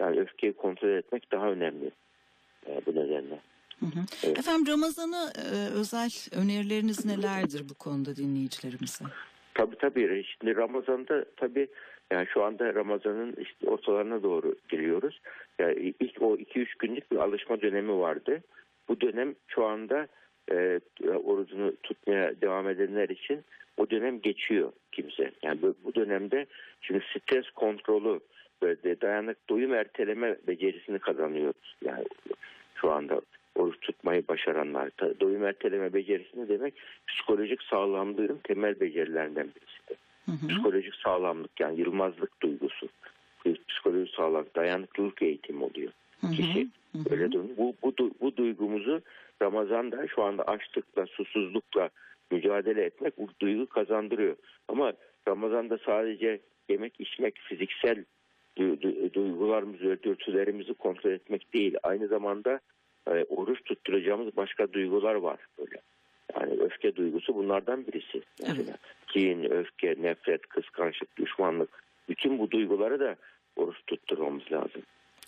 yani 0.00 0.20
öfkeyi 0.20 0.52
kontrol 0.52 0.88
etmek 0.88 1.32
daha 1.32 1.50
önemli. 1.50 1.90
E, 2.66 2.80
bu 2.86 2.90
nedenle. 2.90 3.40
Hı 3.80 3.86
hı. 3.86 4.00
Evet. 4.24 4.38
Efendim 4.38 4.72
Ramazan'a 4.72 5.32
e, 5.36 5.70
özel 5.74 6.10
önerileriniz 6.32 7.06
nelerdir 7.06 7.68
bu 7.68 7.74
konuda 7.74 8.16
dinleyicilerimize? 8.16 9.04
Tabii 9.54 9.76
tabii. 9.76 10.24
Şimdi 10.24 10.56
Ramazan'da 10.56 11.24
tabii 11.36 11.68
yani 12.12 12.26
şu 12.34 12.44
anda 12.44 12.74
Ramazan'ın 12.74 13.34
işte 13.40 13.70
ortalarına 13.70 14.22
doğru 14.22 14.54
giriyoruz. 14.68 15.20
Yani 15.58 15.94
ilk 16.00 16.22
o 16.22 16.36
2-3 16.36 16.66
günlük 16.78 17.12
bir 17.12 17.16
alışma 17.16 17.60
dönemi 17.60 17.98
vardı. 17.98 18.42
Bu 18.88 19.00
dönem 19.00 19.34
şu 19.48 19.64
anda 19.64 20.08
e, 20.52 20.80
orucunu 21.24 21.76
tutmaya 21.82 22.40
devam 22.40 22.68
edenler 22.68 23.08
için 23.08 23.44
o 23.76 23.90
dönem 23.90 24.20
geçiyor 24.20 24.72
kimse. 24.92 25.30
Yani 25.42 25.62
bu, 25.62 25.74
bu 25.84 25.94
dönemde 25.94 26.46
şimdi 26.80 27.04
stres 27.10 27.50
kontrolü 27.50 28.20
böyle 28.62 29.00
dayanık 29.00 29.48
doyum 29.48 29.74
erteleme 29.74 30.36
becerisini 30.46 30.98
kazanıyoruz. 30.98 31.76
Yani 31.84 32.04
şu 32.74 32.90
anda 32.90 33.20
oruç 33.54 33.80
tutmayı 33.80 34.28
başaranlar. 34.28 34.90
Doyum 35.20 35.44
erteleme 35.44 35.92
becerisi 35.92 36.40
ne 36.40 36.48
demek? 36.48 36.74
Psikolojik 37.08 37.62
sağlamlığın 37.62 38.40
temel 38.44 38.80
becerilerinden 38.80 39.48
birisi. 39.48 40.00
Hı 40.26 40.32
hı. 40.32 40.48
Psikolojik 40.48 40.94
sağlamlık 40.94 41.60
yani 41.60 41.80
yılmazlık 41.80 42.42
duygusu. 42.42 42.88
Psikolojik 43.68 44.14
sağlamlık, 44.14 44.56
dayanıklılık 44.56 45.22
eğitimi 45.22 45.64
oluyor 45.64 45.92
Hı 46.20 46.26
hı. 46.26 46.32
kişi. 46.32 46.68
Hı 46.92 46.98
hı. 46.98 47.02
Öyle 47.10 47.32
durum. 47.32 47.50
Bu, 47.56 47.74
bu, 47.82 47.94
bu 48.20 48.36
duygumuzu 48.36 49.02
Ramazan'da 49.42 50.06
şu 50.08 50.22
anda 50.22 50.42
açlıkla, 50.42 51.06
susuzlukla 51.06 51.90
mücadele 52.30 52.82
etmek 52.84 53.18
bu 53.18 53.28
duygu 53.40 53.66
kazandırıyor. 53.66 54.36
Ama 54.68 54.92
Ramazan'da 55.28 55.78
sadece 55.78 56.40
yemek, 56.68 57.00
içmek, 57.00 57.38
fiziksel 57.38 58.04
du- 58.58 58.80
du- 58.82 59.12
duygularımızı 59.14 60.02
dürtülerimizi 60.02 60.74
kontrol 60.74 61.10
etmek 61.10 61.54
değil. 61.54 61.76
Aynı 61.82 62.08
zamanda 62.08 62.60
e, 63.06 63.24
oruç 63.24 63.64
tutturacağımız 63.64 64.36
başka 64.36 64.72
duygular 64.72 65.14
var 65.14 65.38
böyle. 65.58 65.80
Yani 66.34 66.60
öfke 66.62 66.96
duygusu 66.96 67.34
bunlardan 67.34 67.86
birisi. 67.86 68.22
Mesela 68.42 68.76
kin, 69.06 69.50
öfke, 69.50 69.94
nefret, 70.00 70.46
kıskançlık, 70.46 71.16
düşmanlık. 71.16 71.84
Bütün 72.08 72.38
bu 72.38 72.50
duyguları 72.50 73.00
da 73.00 73.16
oruç 73.56 73.76
tutturmamız 73.86 74.52
lazım. 74.52 74.82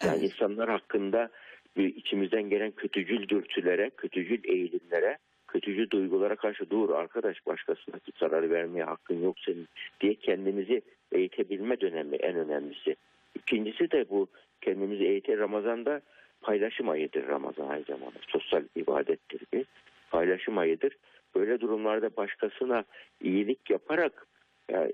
Yani 0.05 0.19
Evet. 0.21 0.33
insanlar 0.33 0.69
hakkında 0.71 1.29
içimizden 1.77 2.43
gelen 2.43 2.71
kötücül 2.71 3.29
dürtülere, 3.29 3.91
kötücül 3.91 4.41
eğilimlere, 4.45 5.19
kötücül 5.49 5.91
duygulara 5.91 6.37
karşı 6.37 6.71
dur 6.71 6.91
arkadaş 6.91 7.47
başkasına 7.47 7.97
zarar 8.21 8.51
vermeye 8.51 8.85
hakkın 8.85 9.23
yok 9.23 9.37
senin 9.39 9.69
diye 10.01 10.15
kendimizi 10.15 10.83
eğitebilme 11.13 11.81
dönemi 11.81 12.17
en 12.17 12.37
önemlisi. 12.37 12.97
İkincisi 13.35 13.91
de 13.91 14.11
bu 14.11 14.29
kendimizi 14.61 15.05
eğite 15.05 15.39
Ramazan'da 15.39 16.01
paylaşım 16.43 16.89
ayıdır 16.89 17.27
Ramazan 17.27 17.69
aynı 17.69 17.85
zamanda. 17.85 18.19
Sosyal 18.29 18.63
ibadettir 18.77 19.41
bir 19.53 19.65
paylaşım 20.11 20.59
ayıdır. 20.59 20.97
Böyle 21.35 21.61
durumlarda 21.61 22.17
başkasına 22.17 22.85
iyilik 23.21 23.71
yaparak 23.71 24.27
yani 24.71 24.93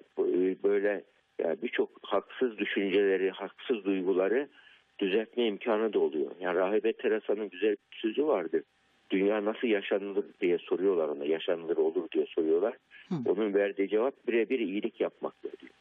böyle 0.65 1.05
yani 1.39 1.63
birçok 1.63 1.91
haksız 2.03 2.59
düşünceleri, 2.59 3.31
haksız 3.31 3.85
duyguları 3.85 4.49
düzeltme 4.99 5.47
imkanı 5.47 5.93
da 5.93 5.99
oluyor. 5.99 6.31
Yani 6.41 6.59
Rahibe 6.59 6.93
Teresa'nın 6.93 7.49
güzel 7.51 7.71
bir 7.93 7.97
sözü 7.99 8.27
vardır. 8.27 8.63
Dünya 9.11 9.45
nasıl 9.45 9.69
yaşanılır 9.69 10.25
diye 10.41 10.59
soruyorlar 10.59 11.09
ona. 11.09 11.25
Yaşanılır 11.25 11.77
olur 11.77 12.11
diye 12.15 12.27
soruyorlar. 12.27 12.77
Hı. 13.09 13.15
Onun 13.27 13.55
verdiği 13.55 13.89
cevap 13.89 14.15
birebir 14.29 14.59
iyilik 14.61 15.01
yapmaktır 15.01 15.53
diyor. 15.61 15.73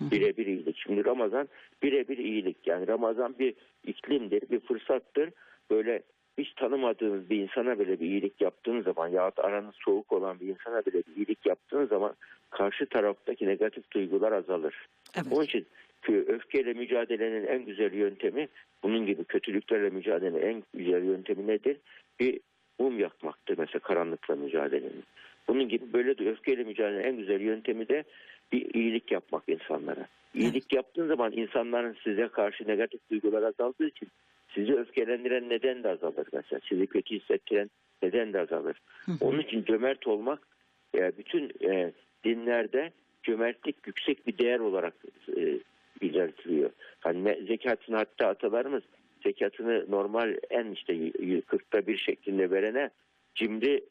Birebir 0.00 0.46
iyilik. 0.46 0.76
Şimdi 0.78 1.04
Ramazan 1.04 1.48
birebir 1.82 2.18
iyilik. 2.18 2.66
Yani 2.66 2.88
Ramazan 2.88 3.34
bir 3.38 3.54
iklimdir, 3.86 4.42
bir 4.50 4.60
fırsattır. 4.60 5.30
Böyle 5.70 6.02
hiç 6.38 6.52
tanımadığınız 6.54 7.30
bir 7.30 7.36
insana 7.42 7.78
bile 7.78 8.00
bir 8.00 8.06
iyilik 8.06 8.40
yaptığınız 8.40 8.84
zaman 8.84 9.08
yahut 9.08 9.38
aranız 9.38 9.74
soğuk 9.84 10.12
olan 10.12 10.40
bir 10.40 10.46
insana 10.48 10.80
bile 10.86 11.02
bir 11.08 11.16
iyilik 11.16 11.46
yaptığınız 11.46 11.88
zaman 11.88 12.14
karşı 12.50 12.86
taraftaki 12.86 13.46
negatif 13.46 13.90
duygular 13.90 14.32
azalır. 14.32 14.74
Onun 15.16 15.36
Evet. 15.40 15.48
için 15.48 15.60
kö- 15.60 15.64
öfkeyle 16.08 16.72
mücadelenin 16.72 17.46
en 17.46 17.64
güzel 17.64 17.92
yöntemi 17.92 18.48
bunun 18.82 19.06
gibi 19.06 19.24
kötülüklerle 19.24 19.90
mücadelenin 19.90 20.46
en 20.46 20.62
güzel 20.74 21.04
yöntemi 21.04 21.46
nedir? 21.46 21.76
Bir 22.20 22.40
mum 22.78 22.98
yakmaktır 22.98 23.58
mesela 23.58 23.80
karanlıkla 23.80 24.36
mücadelenin. 24.36 25.04
Bunun 25.48 25.68
gibi 25.68 25.92
böyle 25.92 26.18
de 26.18 26.30
öfkeyle 26.30 26.64
mücadelenin 26.64 27.04
en 27.04 27.16
güzel 27.16 27.40
yöntemi 27.40 27.88
de 27.88 28.04
bir 28.52 28.74
iyilik 28.74 29.12
yapmak 29.12 29.42
insanlara. 29.48 30.06
İyilik 30.34 30.72
yaptığın 30.72 31.08
zaman 31.08 31.32
insanların 31.32 31.96
size 32.04 32.28
karşı 32.28 32.68
negatif 32.68 33.00
duygular 33.10 33.42
azaldığı 33.42 33.86
için 33.86 34.08
sizi 34.54 34.74
öfkelendiren 34.74 35.48
neden 35.48 35.82
de 35.82 35.88
azalır 35.88 36.26
mesela. 36.32 36.60
Sizi 36.68 36.86
kötü 36.86 37.14
hissettiren 37.20 37.70
neden 38.02 38.32
de 38.32 38.40
azalır. 38.40 38.80
Onun 39.20 39.40
için 39.40 39.64
cömert 39.64 40.06
olmak 40.06 40.38
e, 40.94 41.18
bütün 41.18 41.52
e, 41.70 41.92
dinlerde 42.24 42.92
cömertlik 43.22 43.76
yüksek 43.86 44.26
bir 44.26 44.38
değer 44.38 44.58
olarak 44.58 44.94
belirtiliyor. 46.02 46.70
Hani 47.00 47.24
ne- 47.24 47.40
zekatını 47.46 47.96
hatta 47.96 48.26
atalarımız 48.26 48.82
zekatını 49.22 49.90
normal 49.90 50.36
en 50.50 50.70
işte 50.72 50.92
y- 50.92 51.12
y- 51.20 51.40
kırkta 51.40 51.86
bir 51.86 51.96
şeklinde 51.96 52.50
verene 52.50 52.90
cimri 53.34 53.84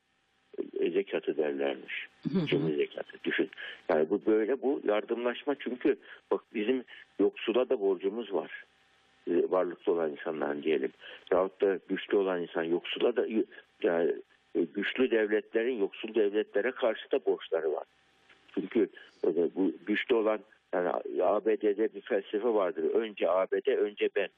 e, 0.80 0.92
zekatı 0.92 1.38
derlermiş. 1.38 2.08
Cimri 2.46 2.76
zekatı 2.76 3.18
düşün. 3.24 3.50
Yani 3.90 4.10
bu 4.10 4.22
böyle 4.26 4.62
bu 4.62 4.82
yardımlaşma 4.84 5.56
çünkü 5.60 5.96
bak 6.32 6.42
bizim 6.54 6.84
yoksula 7.20 7.70
da 7.70 7.80
borcumuz 7.80 8.34
var. 8.34 8.64
E, 9.28 9.32
Varlıklı 9.52 9.92
olan 9.94 10.12
insanların 10.12 10.64
diyelim. 10.64 10.92
Yahut 11.32 11.62
da 11.62 11.80
güçlü 11.90 12.18
olan 12.18 12.42
insan 12.42 12.64
yoksula 12.64 13.16
da 13.16 13.26
yani 13.84 14.12
e, 14.56 14.62
güçlü 14.64 15.12
devletlerin 15.12 15.80
yoksul 15.80 16.16
devletlere 16.16 16.72
karşı 16.72 17.12
da 17.12 17.26
borçları 17.26 17.72
var. 17.72 17.84
Çünkü 18.54 18.90
bu 19.56 19.74
güçlü 19.86 20.16
olan 20.16 20.40
yani 20.74 20.90
ABD'de 21.24 21.94
bir 21.94 22.02
felsefe 22.02 22.48
vardır. 22.48 22.84
Önce 22.84 23.30
ABD, 23.30 23.68
önce 23.68 24.10
ben. 24.16 24.30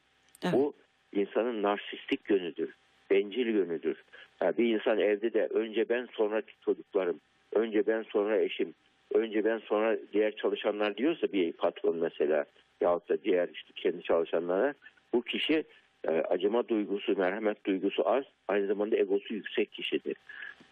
Evet. 0.43 0.53
Bu 0.53 0.73
insanın 1.13 1.63
narsistik 1.63 2.29
yönüdür. 2.29 2.73
Bencil 3.09 3.47
yönüdür. 3.47 4.03
Yani 4.41 4.57
bir 4.57 4.75
insan 4.75 4.99
evde 4.99 5.33
de 5.33 5.47
önce 5.47 5.89
ben 5.89 6.07
sonra 6.11 6.41
çocuklarım. 6.65 7.19
Önce 7.53 7.87
ben 7.87 8.03
sonra 8.03 8.37
eşim. 8.37 8.73
Önce 9.13 9.45
ben 9.45 9.57
sonra 9.57 9.97
diğer 10.13 10.35
çalışanlar 10.35 10.97
diyorsa 10.97 11.27
bir 11.33 11.51
patron 11.51 11.95
mesela 11.97 12.45
yahut 12.81 13.09
da 13.09 13.23
diğer 13.23 13.49
işte 13.53 13.73
kendi 13.75 14.03
çalışanlara 14.03 14.73
bu 15.13 15.21
kişi 15.21 15.63
e, 16.07 16.11
acıma 16.11 16.67
duygusu, 16.67 17.17
merhamet 17.17 17.65
duygusu 17.65 18.09
az. 18.09 18.23
Aynı 18.47 18.67
zamanda 18.67 18.97
egosu 18.97 19.33
yüksek 19.33 19.71
kişidir. 19.71 20.15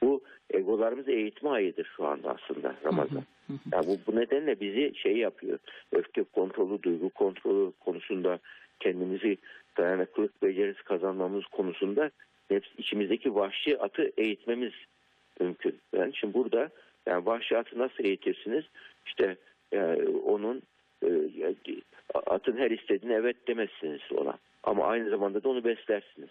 Bu 0.04 0.22
egolarımızı 0.50 1.12
eğitme 1.12 1.50
ayıdır 1.50 1.92
şu 1.98 2.06
anda 2.06 2.30
aslında 2.30 2.76
Ramazan. 2.86 3.24
Hı. 3.48 3.54
Yani 3.74 3.88
bu, 3.88 3.98
bu 4.08 4.16
nedenle 4.20 4.60
bizi 4.60 4.96
şey 4.96 5.18
yapıyor. 5.18 5.60
Öfke 5.92 6.24
kontrolü, 6.24 6.84
duygu 6.84 7.10
kontrolü 7.10 7.72
konusunda 7.80 8.40
kendimizi 8.80 9.38
dayanıklılık 9.78 10.44
becerisi 10.44 10.84
kazanmamız 10.84 11.46
konusunda 11.46 12.12
hepsi 12.48 12.72
içimizdeki 12.78 13.36
vahşi 13.36 13.80
atı 13.80 14.12
eğitmemiz 14.18 14.74
mümkün. 15.40 15.80
Yani 15.96 16.16
şimdi 16.16 16.34
burada 16.34 16.70
yani 17.06 17.26
vahşi 17.26 17.58
atı 17.58 17.80
nasıl 17.80 18.04
eğitirsiniz? 18.04 18.66
İşte 19.06 19.38
yani 19.72 20.08
onun 20.08 20.62
e, 21.06 21.10
atın 22.14 22.58
her 22.58 22.72
istediğine 22.72 23.14
evet 23.16 23.48
demezsiniz 23.48 24.02
ona. 24.16 24.38
Ama 24.64 24.86
aynı 24.86 25.10
zamanda 25.10 25.44
da 25.44 25.50
onu 25.50 25.64
beslersiniz. 25.64 26.30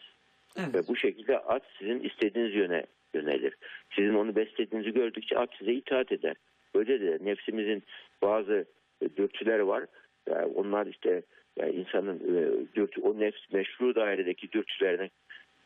Evet. 0.57 0.74
Ve 0.74 0.88
bu 0.88 0.96
şekilde 0.96 1.38
at 1.38 1.62
sizin 1.78 2.00
istediğiniz 2.00 2.54
yöne 2.54 2.87
yönelir. 3.14 3.55
Sizin 3.97 4.14
onu 4.14 4.37
beslediğinizi 4.37 4.92
gördükçe 4.92 5.38
at 5.38 5.51
size 5.59 5.73
itaat 5.73 6.12
eder. 6.12 6.37
Böyle 6.75 7.01
de 7.01 7.18
nefsimizin 7.25 7.83
bazı 8.23 8.64
e, 9.03 9.16
dürtüleri 9.16 9.66
var. 9.66 9.85
Yani 10.31 10.44
onlar 10.44 10.87
işte 10.87 11.23
yani 11.57 11.73
insanın 11.73 12.16
e, 12.16 12.75
dürtü, 12.75 13.01
o 13.01 13.21
nefs 13.21 13.53
meşru 13.53 13.94
dairedeki 13.94 14.53
dürtülerine 14.53 15.11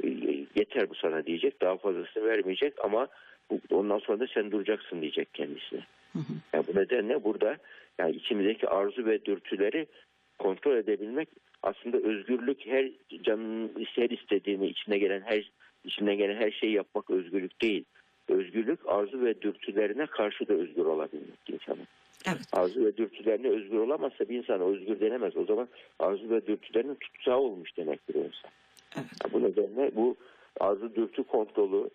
e, 0.04 0.08
yeter 0.54 0.90
bu 0.90 0.94
sana 0.94 1.26
diyecek. 1.26 1.62
Daha 1.62 1.76
fazlasını 1.76 2.24
vermeyecek 2.24 2.84
ama 2.84 3.08
ondan 3.70 3.98
sonra 3.98 4.20
da 4.20 4.26
sen 4.34 4.50
duracaksın 4.50 5.00
diyecek 5.00 5.34
kendisine. 5.34 5.80
Hı 6.12 6.18
hı. 6.18 6.32
Yani 6.52 6.64
bu 6.68 6.80
nedenle 6.80 7.24
burada 7.24 7.56
yani 7.98 8.16
içimizdeki 8.16 8.68
arzu 8.68 9.06
ve 9.06 9.24
dürtüleri 9.24 9.86
kontrol 10.38 10.76
edebilmek 10.76 11.28
aslında 11.62 11.96
özgürlük 11.96 12.66
her 12.66 12.90
canın 13.22 13.70
her 13.94 14.10
istediğini 14.10 14.66
içine 14.66 14.98
gelen 14.98 15.20
her 15.20 15.50
içine 15.84 16.14
gelen 16.14 16.36
her 16.36 16.50
şeyi 16.50 16.72
yapmak 16.72 17.10
özgürlük 17.10 17.62
değil. 17.62 17.84
Özgürlük 18.28 18.80
arzu 18.86 19.24
ve 19.24 19.42
dürtülerine 19.42 20.06
karşı 20.06 20.48
da 20.48 20.54
özgür 20.54 20.84
olabilmek 20.84 21.50
insanın. 21.52 21.86
Evet. 22.26 22.40
Arzu 22.52 22.84
ve 22.84 22.96
dürtülerine 22.96 23.48
özgür 23.48 23.78
olamazsa 23.78 24.28
bir 24.28 24.38
insan 24.38 24.60
özgür 24.60 25.00
denemez. 25.00 25.36
O 25.36 25.44
zaman 25.44 25.68
arzu 25.98 26.30
ve 26.30 26.46
dürtülerinin 26.46 26.94
tutsağı 26.94 27.38
olmuş 27.38 27.76
demektir 27.76 28.14
o 28.14 28.18
insan. 28.18 28.50
Evet. 28.96 29.32
Bu 29.32 29.42
nedenle 29.42 29.90
bu 29.96 30.16
arzu 30.60 30.94
dürtü 30.94 31.22
kontrolü, 31.22 31.90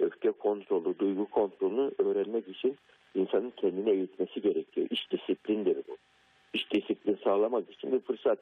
öfke 0.00 0.30
kontrolü, 0.30 0.98
duygu 0.98 1.26
kontrolünü 1.26 1.90
öğrenmek 1.98 2.48
için 2.48 2.76
insanın 3.14 3.52
kendini 3.56 3.90
eğitmesi 3.90 4.40
gerekiyor. 4.40 4.86
İş 4.90 5.12
disiplindir 5.12 5.76
bu. 5.88 5.96
İş 6.54 6.72
disiplin 6.72 7.18
sağlamak 7.24 7.70
için 7.70 7.92
bir 7.92 8.00
fırsat 8.00 8.38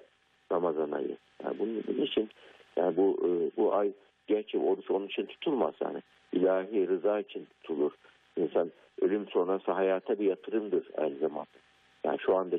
Ramazan 0.52 0.90
ayı. 0.90 1.16
Yani 1.44 1.58
bunun, 1.58 1.84
bunun 1.88 2.02
için 2.02 2.28
yani 2.76 2.96
bu 2.96 3.18
e, 3.24 3.30
bu 3.56 3.74
ay 3.74 3.92
gerçi 4.28 4.58
oruç 4.58 4.90
onun 4.90 5.06
için 5.06 5.26
tutulmaz 5.26 5.74
yani. 5.80 6.02
İlahi 6.32 6.88
rıza 6.88 7.20
için 7.20 7.44
tutulur. 7.44 7.92
İnsan 8.36 8.70
ölüm 9.00 9.28
sonrası 9.28 9.72
hayata 9.72 10.18
bir 10.18 10.24
yatırımdır 10.24 10.86
aynı 10.96 11.18
zamanda. 11.18 11.58
Yani 12.04 12.18
şu 12.18 12.36
anda 12.36 12.58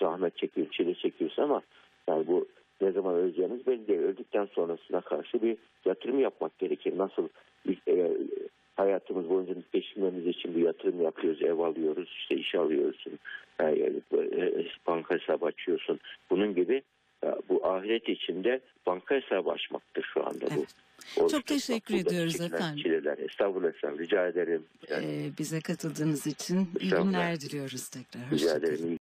zahmet 0.00 0.36
çekiyor, 0.36 0.66
çile 0.70 0.94
çekiyorsun 0.94 1.42
ama 1.42 1.62
yani 2.08 2.26
bu 2.26 2.46
ne 2.80 2.92
zaman 2.92 3.14
öleceğimiz 3.14 3.66
belli 3.66 3.88
değil. 3.88 4.00
Öldükten 4.00 4.48
sonrasına 4.52 5.00
karşı 5.00 5.42
bir 5.42 5.56
yatırım 5.84 6.20
yapmak 6.20 6.58
gerekir. 6.58 6.98
Nasıl 6.98 7.28
e, 7.88 8.16
hayatımız 8.76 9.28
boyunca 9.28 9.54
geçirmemiz 9.72 10.26
için 10.26 10.54
bir 10.54 10.62
yatırım 10.62 11.02
yapıyoruz, 11.02 11.42
ev 11.42 11.58
alıyoruz, 11.58 12.08
işte 12.18 12.34
iş 12.34 12.54
alıyorsun, 12.54 13.18
e, 13.60 13.64
e, 13.64 13.92
banka 14.86 15.14
hesabı 15.14 15.46
açıyorsun. 15.46 16.00
Bunun 16.30 16.54
gibi 16.54 16.82
e, 17.24 17.28
bu 17.48 17.66
ahiret 17.66 18.08
içinde 18.08 18.60
banka 18.86 19.14
hesabı 19.14 19.50
açmaktır 19.50 20.10
şu 20.14 20.26
anda 20.26 20.46
bu. 20.46 20.58
Evet. 20.58 20.74
Oruç 20.74 20.91
Çok 21.30 21.46
teşekkür 21.46 21.94
ediyoruz 21.94 22.32
çekilen 22.32 22.56
efendim. 22.56 22.82
Çileler. 22.82 23.18
Estağfurullah 23.18 23.68
efendim. 23.68 23.98
Rica 23.98 24.26
ederim. 24.26 24.62
Ee, 24.90 25.30
bize 25.38 25.60
katıldığınız 25.60 26.26
için 26.26 26.68
iyi 26.80 26.90
günler 26.90 27.40
diliyoruz 27.40 27.88
tekrar. 27.88 28.30
Rica 28.30 28.56
ederim. 28.56 28.90